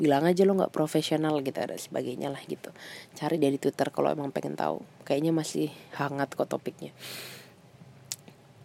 [0.01, 2.73] bilang aja lo nggak profesional gitu dan sebagainya lah gitu.
[3.13, 4.81] Cari dari twitter kalau emang pengen tahu.
[5.05, 6.97] Kayaknya masih hangat kok topiknya.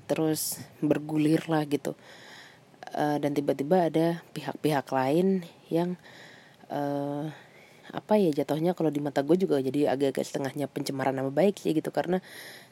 [0.08, 1.94] Terus bergulir lah gitu.
[2.96, 6.00] Uh, dan tiba-tiba ada pihak-pihak lain yang
[6.72, 7.28] uh,
[7.92, 11.76] apa ya jatuhnya kalau di mata gue juga jadi agak-agak setengahnya pencemaran nama baik sih
[11.76, 11.92] gitu.
[11.92, 12.24] Karena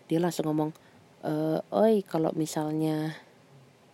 [0.07, 0.75] dia langsung ngomong
[1.23, 1.33] e,
[1.71, 3.15] oi kalau misalnya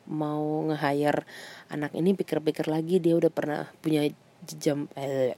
[0.10, 1.24] mau nge-hire
[1.70, 4.10] anak ini pikir-pikir lagi dia udah pernah punya
[4.44, 5.38] jejam eh,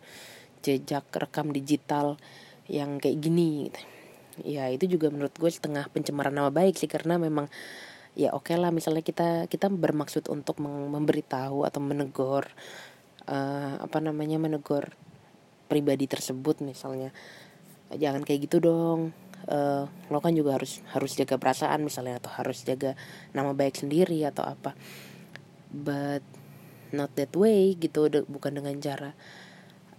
[0.63, 2.15] jejak rekam digital
[2.71, 3.81] yang kayak gini gitu.
[4.47, 7.51] ya itu juga menurut gue setengah pencemaran nama baik sih karena memang
[8.15, 12.47] ya oke okay lah misalnya kita kita bermaksud untuk memberitahu atau menegur
[13.27, 14.91] uh, apa namanya menegur
[15.67, 17.15] pribadi tersebut misalnya
[17.95, 19.12] jangan kayak gitu dong
[19.47, 22.93] uh, lo kan juga harus harus jaga perasaan misalnya atau harus jaga
[23.34, 24.75] nama baik sendiri atau apa.
[25.71, 26.21] But
[26.91, 29.15] not that way gitu bukan dengan cara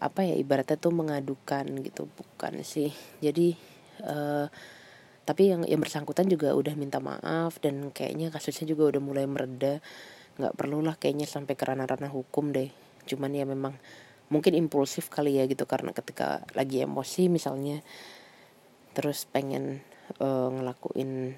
[0.02, 2.90] apa ya ibaratnya tuh mengadukan gitu bukan sih.
[3.22, 3.55] Jadi
[4.02, 4.46] uh,
[5.22, 9.78] tapi yang yang bersangkutan juga udah minta maaf dan kayaknya kasusnya juga udah mulai mereda.
[10.37, 12.68] Nggak perlulah kayaknya sampai ke ranah-ranah hukum deh.
[13.07, 13.78] Cuman ya memang
[14.33, 17.85] mungkin impulsif kali ya gitu karena ketika lagi emosi misalnya
[18.92, 19.81] terus pengen
[20.20, 21.37] uh, ngelakuin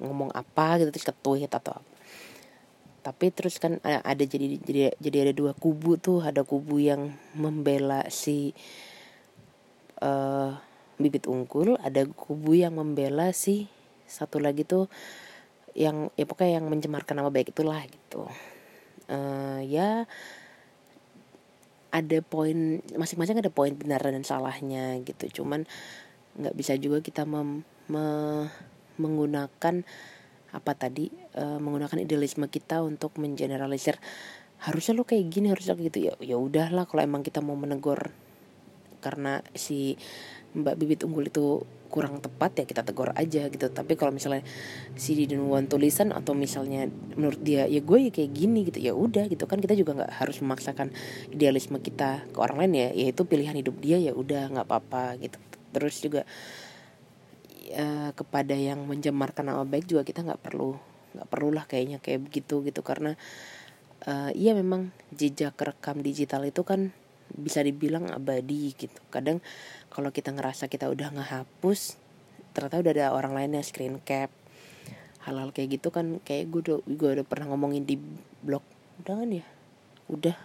[0.00, 1.84] ngomong apa gitu terus ketuit atau apa.
[3.00, 6.20] Tapi terus kan ada, jadi jadi jadi ada dua kubu tuh.
[6.20, 8.52] Ada kubu yang membela si
[10.04, 10.52] uh,
[11.00, 13.72] bibit unggul ada kubu yang membela si
[14.04, 14.92] satu lagi tuh
[15.72, 18.28] yang ya pokoknya yang mencemarkan nama baik itulah gitu.
[19.08, 20.04] Uh, ya
[21.90, 25.42] ada poin masing-masing ada poin benar dan salahnya gitu.
[25.42, 25.64] Cuman
[26.40, 28.04] nggak bisa juga kita mem, me,
[28.96, 29.84] menggunakan
[30.50, 34.02] apa tadi e, menggunakan idealisme kita untuk mengeneralisir
[34.60, 36.10] harusnya lo kayak gini harusnya gitu.
[36.10, 38.12] Ya ya udahlah kalau emang kita mau menegur
[39.00, 39.96] karena si
[40.52, 43.66] Mbak Bibit Unggul itu kurang tepat ya kita tegur aja gitu.
[43.70, 44.44] Tapi kalau misalnya
[44.94, 48.92] si didn't want tulisan atau misalnya menurut dia ya gue ya kayak gini gitu ya
[48.92, 49.62] udah gitu kan.
[49.62, 50.92] Kita juga nggak harus memaksakan
[51.32, 55.38] idealisme kita ke orang lain ya yaitu pilihan hidup dia ya udah nggak apa-apa gitu
[55.70, 56.26] terus juga
[57.74, 60.74] uh, kepada yang mencemarkan nama baik juga kita nggak perlu
[61.10, 62.80] nggak perlulah kayaknya kayak begitu gitu.
[62.86, 63.14] Karena
[64.06, 66.94] uh, iya memang jejak rekam digital itu kan
[67.30, 69.00] bisa dibilang abadi gitu.
[69.10, 69.42] Kadang
[69.90, 71.98] kalau kita ngerasa kita udah ngehapus
[72.50, 74.30] ternyata udah ada orang lain yang screen cap.
[75.20, 78.00] Hal-hal kayak gitu kan kayak gue udah gue udah pernah ngomongin di
[78.42, 78.64] blog.
[79.04, 79.46] Udah kan ya?
[80.08, 80.36] Udah.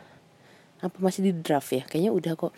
[0.83, 1.81] Apa masih di draft ya?
[1.87, 2.53] Kayaknya udah kok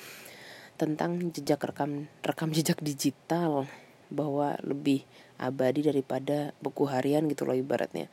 [0.78, 3.66] tentang jejak rekam rekam jejak digital
[4.08, 5.04] bahwa lebih
[5.36, 8.08] abadi daripada buku harian gitu loh ibaratnya.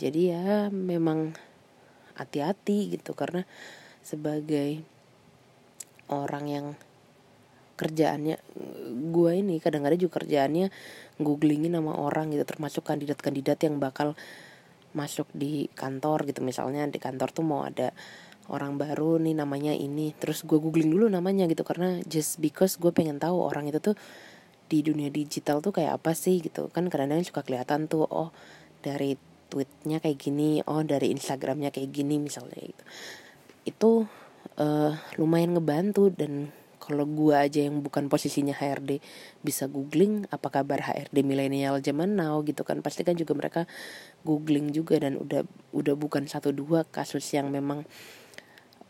[0.00, 1.36] Jadi ya memang
[2.14, 3.46] hati-hati gitu karena
[4.02, 4.82] sebagai
[6.10, 6.66] orang yang
[7.74, 8.38] kerjaannya
[9.10, 10.70] gue ini kadang-kadang juga kerjaannya
[11.18, 14.14] googlingin nama orang gitu termasuk kandidat-kandidat yang bakal
[14.94, 16.38] masuk di kantor gitu.
[16.40, 17.90] Misalnya di kantor tuh mau ada
[18.50, 20.12] orang baru nih namanya ini.
[20.16, 23.96] Terus gue googling dulu namanya gitu karena just because gue pengen tahu orang itu tuh
[24.64, 26.68] di dunia digital tuh kayak apa sih gitu.
[26.72, 28.32] Kan kadang-kadang suka kelihatan tuh oh
[28.84, 29.16] dari
[29.48, 32.84] tweetnya kayak gini oh dari instagramnya kayak gini misalnya gitu.
[33.64, 33.90] Itu
[34.60, 36.52] uh, lumayan ngebantu dan
[36.84, 39.00] kalau gue aja yang bukan posisinya HRD
[39.40, 43.64] bisa googling apa kabar HRD milenial zaman now gitu kan pasti kan juga mereka
[44.20, 47.88] googling juga dan udah udah bukan satu dua kasus yang memang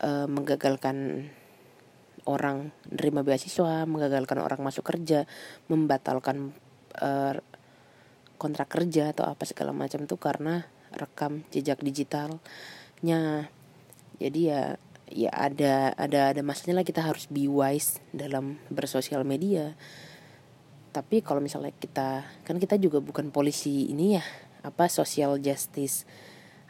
[0.01, 1.29] uh, menggagalkan
[2.25, 5.29] orang nerima beasiswa menggagalkan orang masuk kerja
[5.69, 6.57] membatalkan
[6.99, 7.37] uh,
[8.41, 13.49] kontrak kerja atau apa segala macam tuh karena rekam jejak digitalnya.
[14.19, 14.79] Jadi ya
[15.11, 19.75] ya ada ada ada masanya lah kita harus be wise dalam bersosial media.
[20.95, 24.25] Tapi kalau misalnya kita kan kita juga bukan polisi ini ya
[24.65, 26.09] apa social justice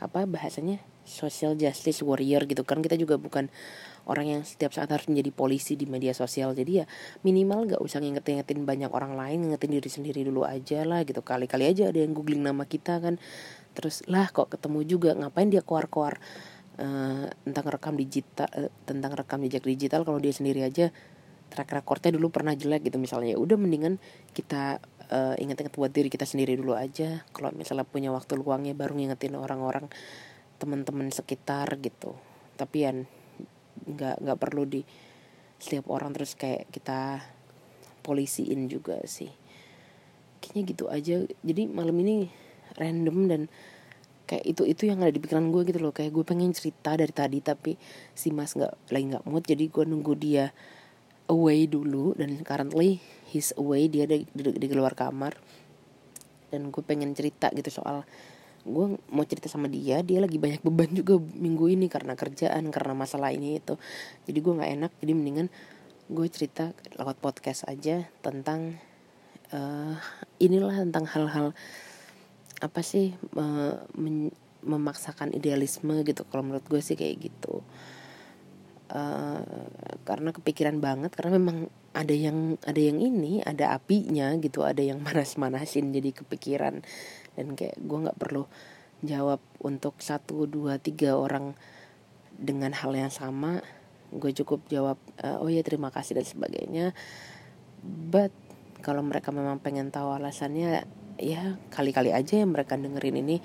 [0.02, 2.80] apa bahasanya social justice warrior gitu kan.
[2.80, 3.48] Kita juga bukan
[4.04, 6.52] orang yang setiap saat harus menjadi polisi di media sosial.
[6.52, 6.86] Jadi ya
[7.24, 11.24] minimal gak usah ngingetin-ngingetin banyak orang lain ngingetin diri sendiri dulu aja lah gitu.
[11.24, 13.16] Kali-kali aja ada yang googling nama kita kan.
[13.74, 16.20] Terus lah kok ketemu juga ngapain dia keluar-keluar
[16.78, 20.04] uh, tentang rekam digital uh, tentang rekam jejak digital.
[20.04, 20.92] Kalau dia sendiri aja
[21.54, 23.00] track recordnya dulu pernah jelek gitu.
[23.00, 23.98] Misalnya ya udah mendingan
[24.36, 24.78] kita
[25.10, 27.24] uh, inget-inget buat diri kita sendiri dulu aja.
[27.32, 29.88] Kalau misalnya punya waktu luangnya baru ngingetin orang-orang
[30.64, 32.16] teman-teman sekitar gitu.
[32.56, 32.90] Tapi ya
[33.84, 34.80] nggak nggak perlu di
[35.60, 37.20] setiap orang terus kayak kita
[38.00, 39.28] polisiin juga sih.
[40.40, 41.16] Kayaknya gitu aja.
[41.44, 42.28] Jadi malam ini
[42.80, 43.42] random dan
[44.24, 45.92] kayak itu itu yang ada di pikiran gue gitu loh.
[45.92, 47.76] Kayak gue pengen cerita dari tadi tapi
[48.16, 50.52] si mas nggak lagi nggak mood jadi gue nunggu dia
[51.28, 52.16] away dulu.
[52.16, 55.36] Dan currently he's away dia di, di, di keluar kamar.
[56.48, 58.04] Dan gue pengen cerita gitu soal
[58.64, 62.92] gue mau cerita sama dia dia lagi banyak beban juga minggu ini karena kerjaan karena
[62.96, 63.76] masalah ini itu.
[64.24, 65.48] Jadi gue nggak enak jadi mendingan
[66.08, 68.76] gue cerita lewat podcast aja tentang
[69.52, 69.96] uh,
[70.40, 71.52] inilah tentang hal-hal
[72.60, 73.84] apa sih uh,
[74.64, 76.24] memaksakan idealisme gitu.
[76.24, 77.60] Kalau menurut gue sih kayak gitu.
[78.88, 79.40] Uh,
[80.04, 84.98] karena kepikiran banget karena memang ada yang ada yang ini ada apinya gitu ada yang
[85.06, 86.82] manas-manasin jadi kepikiran.
[87.38, 88.50] Dan kayak gue nggak perlu
[89.06, 91.54] jawab untuk satu dua tiga orang
[92.34, 93.62] dengan hal yang sama.
[94.10, 96.86] Gue cukup jawab uh, oh ya terima kasih dan sebagainya.
[97.82, 98.34] But
[98.82, 100.84] kalau mereka memang pengen tahu alasannya
[101.16, 103.38] ya kali-kali aja yang mereka dengerin ini.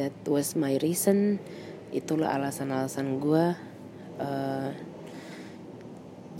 [0.00, 1.38] That was my reason.
[1.92, 3.44] Itulah alasan-alasan gue
[4.16, 4.70] uh,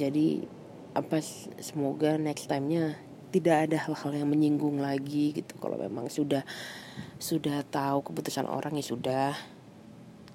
[0.01, 0.49] jadi
[0.93, 1.25] apa
[1.61, 3.01] semoga next time-nya
[3.33, 5.57] tidak ada hal-hal yang menyinggung lagi gitu.
[5.57, 6.45] Kalau memang sudah
[7.17, 9.33] sudah tahu keputusan orang ya sudah.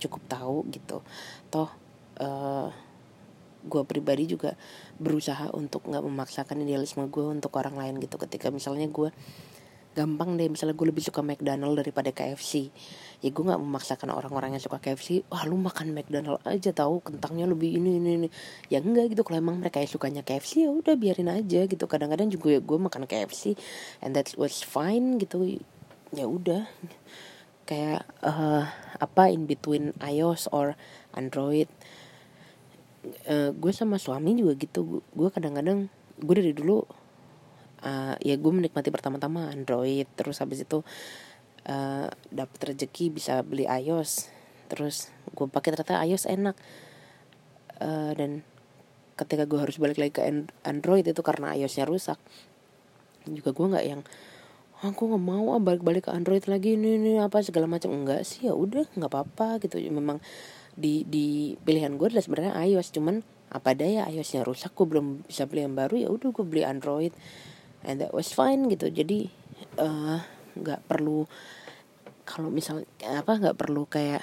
[0.01, 1.05] Cukup tahu gitu.
[1.49, 1.69] Toh uh,
[2.21, 2.69] eh,
[3.67, 4.57] gue pribadi juga
[4.97, 8.17] berusaha untuk nggak memaksakan idealisme gue untuk orang lain gitu.
[8.17, 9.13] Ketika misalnya gue
[9.97, 12.69] gampang deh misalnya gue lebih suka McDonald daripada KFC
[13.17, 17.49] ya gue nggak memaksakan orang-orang yang suka KFC wah lu makan McDonald aja tahu kentangnya
[17.49, 18.29] lebih ini ini ini.
[18.69, 21.85] Ya enggak gitu kalau emang mereka yang sukanya KFC ya udah biarin aja gitu.
[21.89, 23.57] Kadang-kadang juga ya gue makan KFC
[24.05, 25.57] and that was fine gitu.
[26.13, 26.69] Ya udah.
[27.65, 28.69] Kayak uh,
[29.01, 30.77] apa in between iOS or
[31.17, 31.67] Android.
[33.25, 35.01] Uh, gue sama suami juga gitu.
[35.17, 35.89] Gue kadang-kadang
[36.21, 36.85] gue dari dulu
[37.81, 40.05] uh, ya gue menikmati pertama-tama Android.
[40.13, 40.85] Terus habis itu
[41.67, 44.31] uh, dapet rezeki bisa beli iOS
[44.67, 46.55] terus gue pakai ternyata iOS enak.
[47.77, 48.41] Uh, dan
[49.17, 50.21] ketika gue harus balik lagi ke
[50.65, 52.19] Android itu karena iOSnya rusak.
[53.27, 54.01] Juga gue nggak yang
[54.77, 57.93] aku nggak mau ah balik-balik ke Android lagi ini ini apa segala macam.
[57.93, 59.79] Enggak sih ya udah nggak apa-apa gitu.
[59.89, 60.21] Memang
[60.77, 65.47] di di pilihan gue adalah sebenarnya iOS cuman apa daya iOSnya rusak gue belum bisa
[65.47, 67.13] beli yang baru ya udah gue beli Android.
[67.85, 68.89] And that was fine gitu.
[68.89, 69.29] Jadi
[69.79, 70.19] eh,
[70.63, 71.25] nggak perlu
[72.27, 74.21] kalau misal apa nggak perlu kayak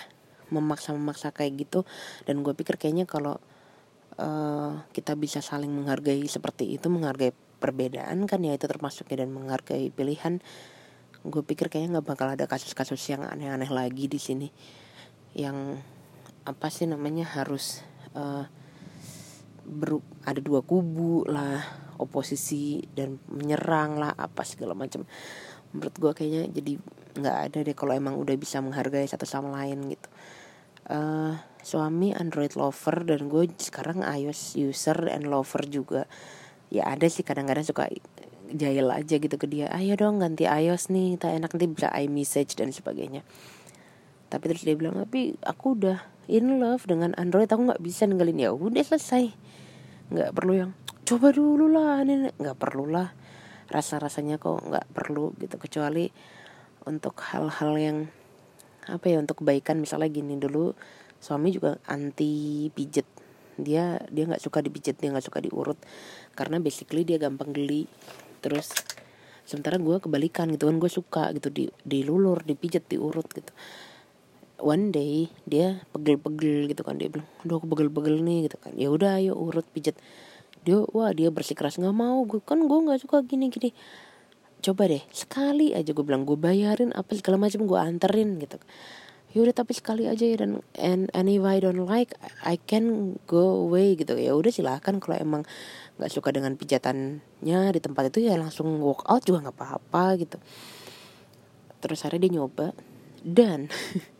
[0.53, 1.88] memaksa-memaksa kayak gitu.
[2.29, 3.40] Dan gue pikir kayaknya kalau
[4.20, 9.88] uh, kita bisa saling menghargai seperti itu menghargai perbedaan kan ya itu termasuknya dan menghargai
[9.88, 10.44] pilihan
[11.25, 14.49] gue pikir kayaknya nggak bakal ada kasus-kasus yang aneh-aneh lagi di sini.
[15.33, 15.81] Yang
[16.44, 17.81] apa sih namanya harus
[18.12, 18.44] uh,
[20.29, 25.07] ada dua kubu lah oposisi dan menyerang lah apa segala macam.
[25.74, 26.72] Menurut gue kayaknya jadi
[27.14, 30.09] nggak ada deh kalau emang udah bisa menghargai satu sama lain gitu.
[30.85, 31.33] Uh,
[31.64, 36.04] suami Android lover dan gue sekarang iOS user and lover juga.
[36.68, 37.88] Ya ada sih kadang-kadang suka
[38.52, 39.72] jahil aja gitu ke dia.
[39.72, 43.24] Ayo dong ganti iOS nih tak enak nanti bisa iMessage dan sebagainya.
[44.28, 48.38] Tapi terus dia bilang tapi aku udah in love dengan Android aku nggak bisa ninggalin.
[48.38, 49.33] Ya udah selesai.
[50.12, 50.70] Nggak perlu yang
[51.04, 53.12] coba dulu lah ini nggak perlu lah
[53.68, 55.56] rasa rasanya kok nggak perlu gitu.
[55.60, 56.08] Kecuali
[56.88, 57.98] untuk hal-hal yang
[58.88, 59.80] apa ya untuk kebaikan.
[59.80, 60.72] Misalnya gini dulu
[61.20, 63.08] suami juga anti pijet.
[63.60, 65.76] Dia dia nggak suka dipijet dia nggak suka diurut.
[66.32, 67.88] Karena basically dia gampang geli.
[68.40, 68.72] Terus
[69.44, 73.52] sementara gue kebalikan gitu kan gue suka gitu di dilulur dipijet diurut gitu.
[74.64, 76.96] One day dia pegel-pegel gitu kan.
[76.96, 78.72] Dia bilang aduh aku pegel-pegel nih gitu kan.
[78.76, 79.96] Ya udah ayo urut pijet
[80.64, 82.24] dia wah dia bersikeras nggak mau.
[82.24, 83.70] Gue kan gue nggak suka gini gini
[84.64, 88.57] coba deh sekali aja gue bilang gue bayarin apa segala macam gue anterin gitu.
[89.37, 93.98] Yaudah tapi sekali aja ya dan and, if I don't like I can go away
[93.98, 94.16] gitu.
[94.16, 95.42] Ya udah silahkan kalau emang
[96.00, 100.38] nggak suka dengan pijatannya di tempat itu ya langsung walk out juga nggak apa-apa gitu.
[101.85, 102.72] Terus akhirnya dia nyoba
[103.20, 103.68] dan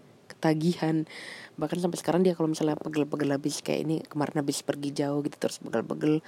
[0.44, 1.09] ketagihan.
[1.57, 5.40] Bahkan sampai sekarang dia kalau misalnya pegel-pegel habis kayak ini kemarin habis pergi jauh gitu
[5.40, 6.20] terus pegel-pegel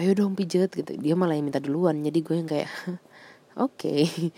[0.00, 0.96] ayo dong pijet gitu.
[0.96, 2.00] Dia malah yang minta duluan.
[2.00, 2.70] Jadi gue yang kayak
[3.60, 3.76] oke.
[3.76, 4.08] Okay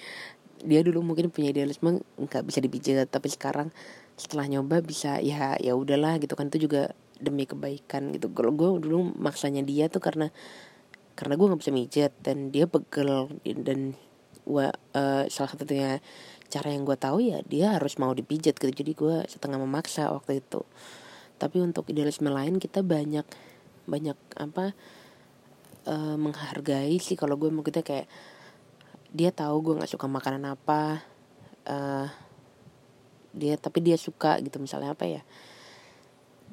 [0.61, 3.73] dia dulu mungkin punya idealisme nggak bisa dipijat tapi sekarang
[4.21, 6.51] setelah nyoba bisa ya ya udahlah gitu kan.
[6.51, 6.91] Itu juga
[7.23, 8.35] demi kebaikan gitu.
[8.35, 10.35] Kalau gue dulu maksanya dia tuh karena
[11.15, 13.93] karena gue nggak bisa mijat dan dia pegel dan
[14.49, 16.01] wa, uh, salah satunya
[16.51, 18.75] cara yang gue tahu ya dia harus mau dipijat gitu.
[18.75, 20.67] Jadi gue setengah memaksa waktu itu.
[21.39, 23.25] Tapi untuk idealisme lain kita banyak
[23.87, 24.75] banyak apa
[25.87, 27.15] uh, menghargai sih.
[27.15, 28.11] Kalau gue mau kita kayak
[29.15, 31.03] dia tahu gue nggak suka makanan apa
[31.71, 32.07] uh,
[33.31, 34.59] dia tapi dia suka gitu.
[34.59, 35.23] Misalnya apa ya?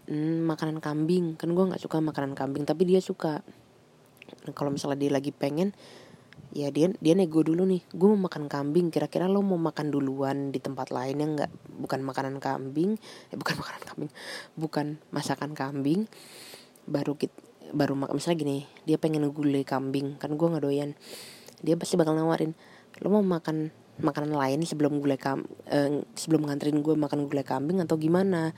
[0.07, 1.35] Hmm, makanan kambing.
[1.35, 3.41] Kan gue nggak suka makanan kambing tapi dia suka.
[4.55, 5.75] Kalau misalnya dia lagi pengen
[6.55, 7.83] ya dia dia nego dulu nih.
[7.91, 8.93] Gue mau makan kambing.
[8.93, 12.95] Kira-kira lo mau makan duluan di tempat lain yang nggak bukan makanan kambing
[13.31, 14.11] eh bukan makanan kambing
[14.55, 16.07] bukan masakan kambing.
[16.87, 17.35] Baru kita
[17.67, 18.57] baru misalnya gini
[18.87, 20.95] dia pengen gulai kambing kan gue nggak doyan.
[21.59, 22.55] Dia pasti bakal nawarin
[23.03, 27.81] lo mau makan makanan lain sebelum gulai kam eh, sebelum nganterin gue makan gulai kambing
[27.83, 28.53] atau gimana?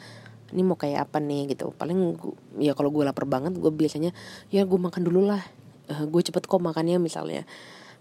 [0.49, 1.53] Ini mau kayak apa nih?
[1.53, 1.69] Gitu.
[1.77, 4.11] Paling gua, ya kalau gue lapar banget gue biasanya
[4.49, 5.41] ya gue makan dulu lah.
[5.89, 7.49] Uh, gue cepet kok makannya misalnya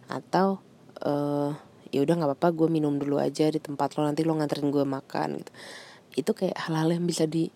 [0.09, 0.59] atau
[1.05, 1.53] uh,
[1.89, 4.85] ya udah nggak apa-apa gue minum dulu aja di tempat lo nanti lo nganterin gue
[4.85, 5.53] makan gitu.
[6.19, 7.49] Itu kayak hal-hal yang bisa di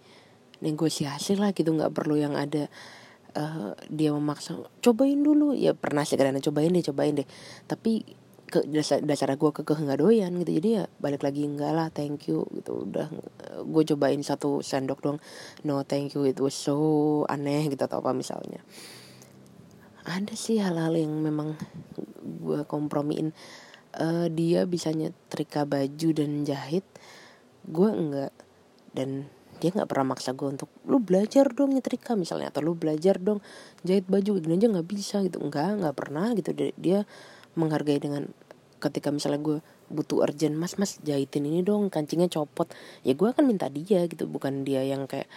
[0.65, 1.73] negosiasi lah gitu.
[1.73, 2.69] Nggak perlu yang ada
[3.37, 5.53] uh, dia memaksa cobain dulu.
[5.53, 7.29] Ya pernah sih kadang cobain deh cobain deh.
[7.69, 8.05] Tapi
[8.53, 10.61] ke dasar dasar gue ke nggak doyan gitu.
[10.61, 12.89] Jadi ya balik lagi enggak lah thank you gitu.
[12.89, 13.09] Udah
[13.65, 15.19] gue cobain satu sendok dong
[15.65, 16.77] no thank you itu so
[17.29, 18.65] aneh gitu atau apa misalnya
[20.03, 21.55] ada sih hal-hal yang memang
[22.23, 23.31] gue kompromiin.
[23.93, 26.85] Uh, dia bisa nyetrika baju dan jahit
[27.69, 28.33] gue enggak.
[28.93, 29.31] Dan
[29.63, 33.39] dia nggak pernah maksa gue untuk lu belajar dong nyetrika misalnya atau lu belajar dong
[33.87, 35.39] jahit baju gini aja nggak bisa gitu.
[35.39, 36.51] Enggak nggak pernah gitu.
[36.51, 36.99] Dia, dia
[37.55, 38.27] menghargai dengan
[38.83, 39.59] ketika misalnya gue
[39.93, 42.67] butuh urgent mas mas jahitin ini dong kancingnya copot.
[43.07, 45.31] Ya gue akan minta dia gitu bukan dia yang kayak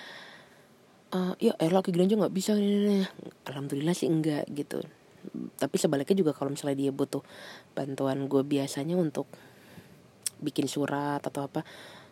[1.13, 2.57] uh, ya eh laki gini aja nggak bisa
[3.45, 4.81] alhamdulillah sih enggak gitu.
[5.57, 7.25] Tapi sebaliknya juga kalau misalnya dia butuh
[7.73, 9.25] bantuan gue biasanya untuk
[10.41, 11.65] bikin surat atau apa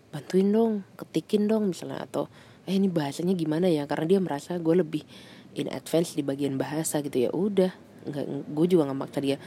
[0.10, 2.04] bantuin dong ketikin dong misalnya.
[2.06, 2.30] Atau
[2.66, 3.86] eh ini bahasanya gimana ya?
[3.86, 5.06] Karena dia merasa gue lebih
[5.54, 7.30] in advance di bagian bahasa gitu.
[7.30, 7.72] Ya udah
[8.04, 9.38] nggak gue juga nggak maksa dia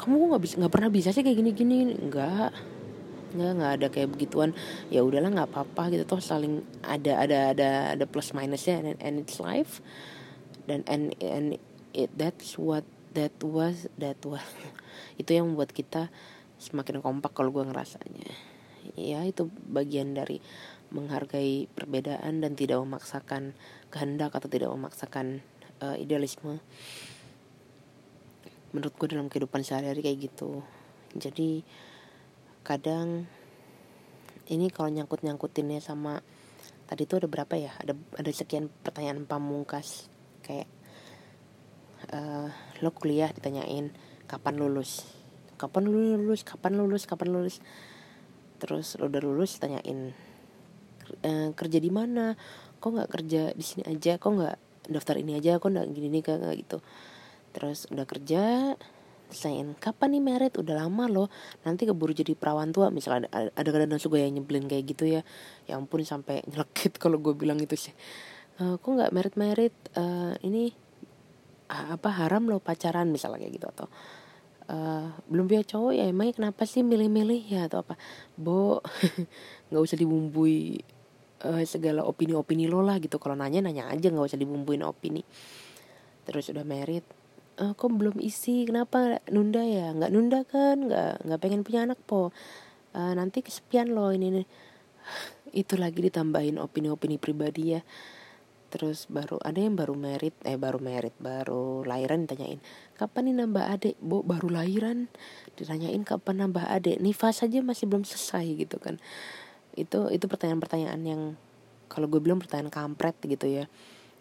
[0.00, 2.79] kamu nggak bisa nggak pernah bisa sih kayak gini gini nggak
[3.30, 4.50] nggak nggak ada kayak begituan
[4.92, 6.04] ya udahlah nggak apa-apa gitu.
[6.06, 9.82] Toh saling ada ada ada ada plus minusnya and, and it's life.
[10.66, 11.58] Dan and and
[11.94, 14.44] it that's what that was that was.
[15.20, 16.10] Itu yang membuat kita
[16.60, 18.30] semakin kompak kalau gue ngerasanya.
[18.96, 20.40] Ya itu bagian dari
[20.92, 23.56] menghargai perbedaan dan tidak memaksakan
[23.88, 25.40] kehendak atau tidak memaksakan
[25.80, 26.60] uh, idealisme.
[28.76, 30.62] Menurut gue dalam kehidupan sehari-hari kayak gitu.
[31.16, 31.64] Jadi
[32.62, 33.26] kadang
[34.50, 36.20] ini kalau nyangkut nyangkutinnya sama
[36.90, 37.70] tadi tuh ada berapa ya?
[37.78, 40.10] Ada ada sekian pertanyaan pamungkas.
[40.42, 40.66] Kayak
[42.10, 42.50] uh,
[42.82, 43.30] lo kuliah?
[43.30, 43.94] ditanyain
[44.26, 45.06] kapan lulus?
[45.54, 46.42] Kapan lulus?
[46.42, 47.06] Kapan lulus?
[47.06, 47.62] Kapan lulus?
[48.58, 50.12] Terus lo udah lulus tanyain
[51.24, 52.36] e, kerja di mana?
[52.80, 54.16] Kok nggak kerja di sini aja?
[54.20, 54.56] Kok nggak
[54.90, 55.56] daftar ini aja?
[55.56, 56.78] Kok nggak gini nih kayak gitu?
[57.56, 58.74] Terus udah kerja
[59.30, 61.28] tanyain kapan nih merit udah lama loh.
[61.62, 62.90] Nanti keburu jadi perawan tua.
[62.90, 65.22] Misalnya ada ada kadang juga yang nyebelin kayak gitu ya.
[65.70, 67.94] Ya ampun sampai nyelekit kalau gue bilang itu sih.
[68.58, 70.74] E, kok nggak merit merit uh, ini
[71.70, 73.86] apa haram lo pacaran misalnya kayak gitu atau
[74.74, 77.94] uh, belum punya cowok ya emangnya kenapa sih milih-milih ya atau apa?
[78.34, 78.82] Bo
[79.70, 80.82] nggak usah dibumbui
[81.46, 83.22] uh, segala opini-opini lo lah gitu.
[83.22, 85.22] Kalau nanya nanya aja nggak usah dibumbuin opini.
[86.26, 87.19] Terus udah merit
[87.60, 88.64] uh, kok belum isi?
[88.64, 89.92] Kenapa nunda ya?
[89.92, 90.88] Nggak nunda kan?
[90.88, 92.32] Nggak nggak pengen punya anak po.
[92.96, 94.46] Uh, nanti kesepian lo ini nih.
[95.62, 97.84] Itu lagi ditambahin opini-opini pribadi ya.
[98.70, 102.62] Terus baru ada yang baru merit eh baru merit baru lahiran ditanyain
[102.94, 103.96] kapan nih nambah adik?
[104.00, 105.12] Bu baru lahiran.
[105.58, 107.02] Ditanyain kapan nambah adik?
[107.02, 108.96] Nifas saja masih belum selesai gitu kan.
[109.74, 111.22] Itu itu pertanyaan-pertanyaan yang
[111.90, 113.66] kalau gue bilang pertanyaan kampret gitu ya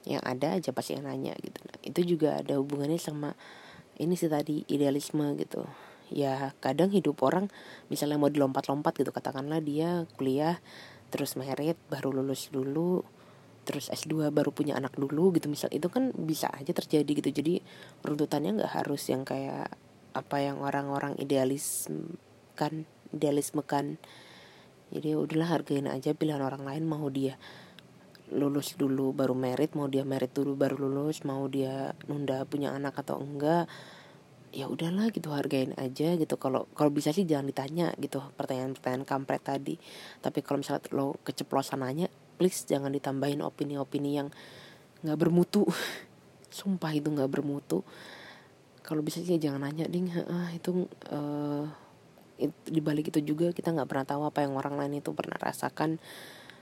[0.08, 1.60] yang ada aja pasti yang nanya gitu.
[1.66, 3.36] Nah, itu juga ada hubungannya sama
[4.00, 5.68] ini sih tadi idealisme gitu.
[6.10, 7.52] Ya kadang hidup orang
[7.92, 10.58] misalnya mau dilompat-lompat gitu katakanlah dia kuliah
[11.14, 13.06] terus merit baru lulus dulu
[13.68, 15.52] terus S2 baru punya anak dulu gitu.
[15.52, 17.30] Misal itu kan bisa aja terjadi gitu.
[17.30, 17.62] Jadi
[18.02, 19.70] runtutannya nggak harus yang kayak
[20.16, 21.86] apa yang orang-orang idealis
[22.58, 24.02] kan idealisme kan
[24.90, 27.38] jadi udahlah hargain aja pilihan orang lain mau dia
[28.30, 33.02] lulus dulu baru merit mau dia merit dulu baru lulus mau dia nunda punya anak
[33.02, 33.66] atau enggak
[34.50, 36.36] ya udahlah gitu hargain aja gitu.
[36.42, 39.78] Kalau kalau bisa sih jangan ditanya gitu pertanyaan-pertanyaan kampret tadi.
[40.22, 44.28] Tapi kalau misalnya lo keceplosan nanya please jangan ditambahin opini-opini yang
[45.06, 45.66] nggak bermutu.
[46.58, 47.86] Sumpah itu nggak bermutu.
[48.82, 50.10] Kalau bisa sih jangan nanya ding.
[50.10, 51.70] Ah itu uh,
[52.42, 55.38] it, di balik itu juga kita nggak pernah tahu apa yang orang lain itu pernah
[55.38, 56.02] rasakan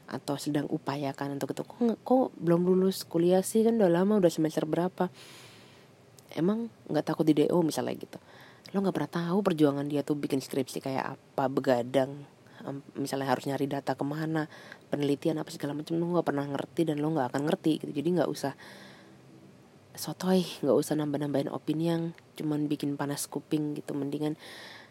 [0.07, 1.67] atau sedang upayakan untuk itu.
[1.67, 3.67] Kok, kok belum lulus kuliah sih?
[3.67, 5.11] Kan udah lama udah semester berapa?
[6.35, 8.17] Emang nggak takut di DO misalnya gitu?
[8.71, 12.23] Lo nggak pernah tahu perjuangan dia tuh bikin skripsi kayak apa begadang
[12.97, 14.49] misalnya harus nyari data ke mana
[14.89, 15.99] penelitian apa segala macam.
[15.99, 17.91] Lo nggak pernah ngerti dan lo nggak akan ngerti gitu.
[17.91, 18.53] Jadi nggak usah
[19.97, 23.95] sotoy nggak usah nambah nambahin opini yang cuman bikin panas kuping gitu.
[23.95, 24.35] Mendingan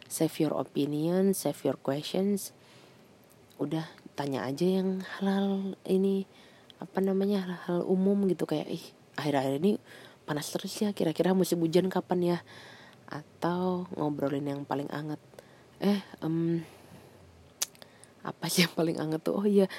[0.07, 2.57] save your opinion save your questions.
[3.57, 6.25] Udah tanya aja yang hal-hal ini
[6.81, 8.85] apa namanya hal-hal umum gitu kayak ih
[9.21, 9.73] akhir-akhir ini
[10.25, 12.39] panas terus ya kira-kira musim hujan kapan ya?
[13.07, 15.21] Atau ngobrolin yang paling anget
[15.79, 16.65] eh um,
[18.27, 19.39] apa sih yang paling anget tuh?
[19.39, 19.71] Oh iya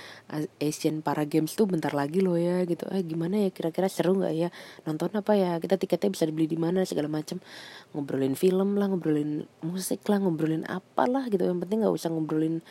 [0.63, 2.87] Asian Para Games tuh bentar lagi loh ya gitu.
[2.95, 4.49] Eh gimana ya kira-kira seru nggak ya?
[4.87, 5.59] Nonton apa ya?
[5.59, 7.43] Kita tiketnya bisa dibeli di mana segala macam
[7.91, 11.43] ngobrolin film lah ngobrolin musik lah ngobrolin apalah gitu.
[11.43, 12.63] Yang penting nggak usah ngobrolin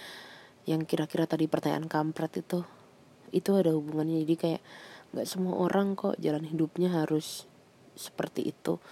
[0.66, 2.66] yang kira-kira tadi pertanyaan kampret itu
[3.30, 4.22] itu ada hubungannya.
[4.26, 4.62] Jadi kayak
[5.14, 7.46] nggak semua orang kok jalan hidupnya harus
[7.94, 8.82] seperti itu.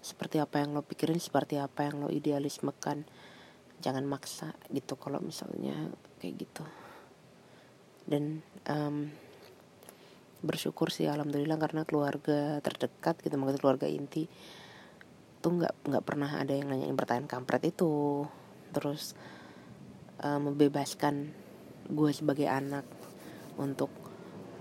[0.00, 3.04] Seperti apa yang lo pikirin seperti apa yang lo idealismekan.
[3.78, 6.64] Jangan maksa gitu kalau misalnya kayak gitu.
[8.08, 9.12] Dan um,
[10.40, 14.30] bersyukur sih alhamdulillah karena keluarga terdekat gitu maksud keluarga inti
[15.42, 18.24] tuh nggak nggak pernah ada yang nanyain pertanyaan kampret itu.
[18.72, 19.12] Terus
[20.22, 21.30] um, membebaskan
[21.88, 22.84] gue sebagai anak
[23.56, 23.90] untuk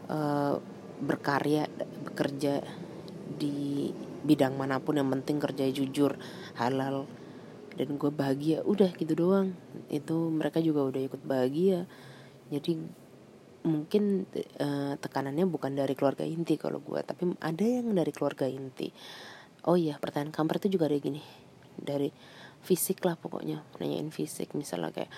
[0.08, 0.58] uh,
[0.97, 1.70] berkarya
[2.08, 2.66] bekerja
[3.38, 3.91] di
[4.26, 6.18] bidang mana pun yang penting kerja jujur
[6.58, 7.05] halal
[7.78, 8.66] dan gue bahagia.
[8.66, 9.53] Udah gitu doang.
[9.88, 11.86] Itu mereka juga udah ikut bahagia.
[12.49, 13.05] Jadi
[13.68, 14.26] mungkin
[14.64, 18.89] uh, tekanannya bukan dari keluarga inti kalau gue tapi ada yang dari keluarga inti.
[19.68, 21.22] Oh iya pertanyaan kamar itu juga ada gini.
[21.78, 22.10] Dari
[22.64, 24.55] fisik lah pokoknya nanyain fisik.
[24.58, 25.12] Misalnya kayak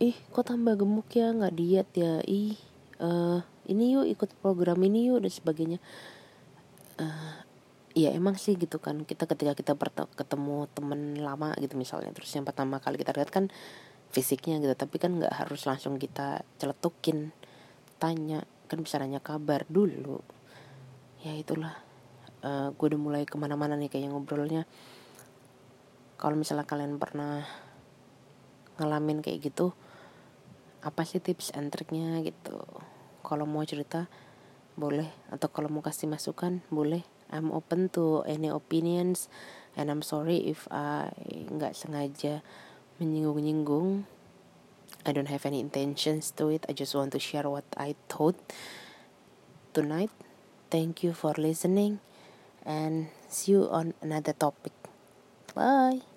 [0.00, 1.30] ih kok tambah gemuk ya?
[1.36, 2.24] Nggak diet ya?
[2.24, 2.56] Ih
[3.04, 5.78] uh, ini yuk ikut program ini yuk dan sebagainya.
[6.96, 7.36] Uh,
[7.92, 9.04] ya emang sih gitu kan.
[9.04, 9.72] Kita ketika kita
[10.16, 13.52] ketemu temen lama gitu misalnya terus yang pertama kali kita lihat kan
[14.10, 17.30] fisiknya gitu tapi kan nggak harus langsung kita celetukin
[18.02, 20.24] tanya kan bisa nanya kabar dulu.
[21.20, 21.76] Ya itulah.
[22.40, 24.64] Uh, eh, gue udah mulai ke mana-mana nih kayak ngobrolnya.
[26.16, 27.44] Kalau misalnya kalian pernah
[28.80, 29.76] ngalamin kayak gitu
[30.80, 32.60] apa sih tips and triknya gitu
[33.20, 34.08] kalau mau cerita
[34.80, 39.30] boleh atau kalau mau kasih masukan boleh I'm open to any opinions
[39.78, 41.14] and I'm sorry if I
[41.46, 42.42] nggak sengaja
[42.98, 44.04] menyinggung-nyinggung.
[45.06, 46.66] I don't have any intentions to it.
[46.68, 48.36] I just want to share what I thought
[49.72, 50.12] tonight.
[50.68, 52.04] Thank you for listening
[52.66, 54.76] and see you on another topic.
[55.54, 56.09] Bye.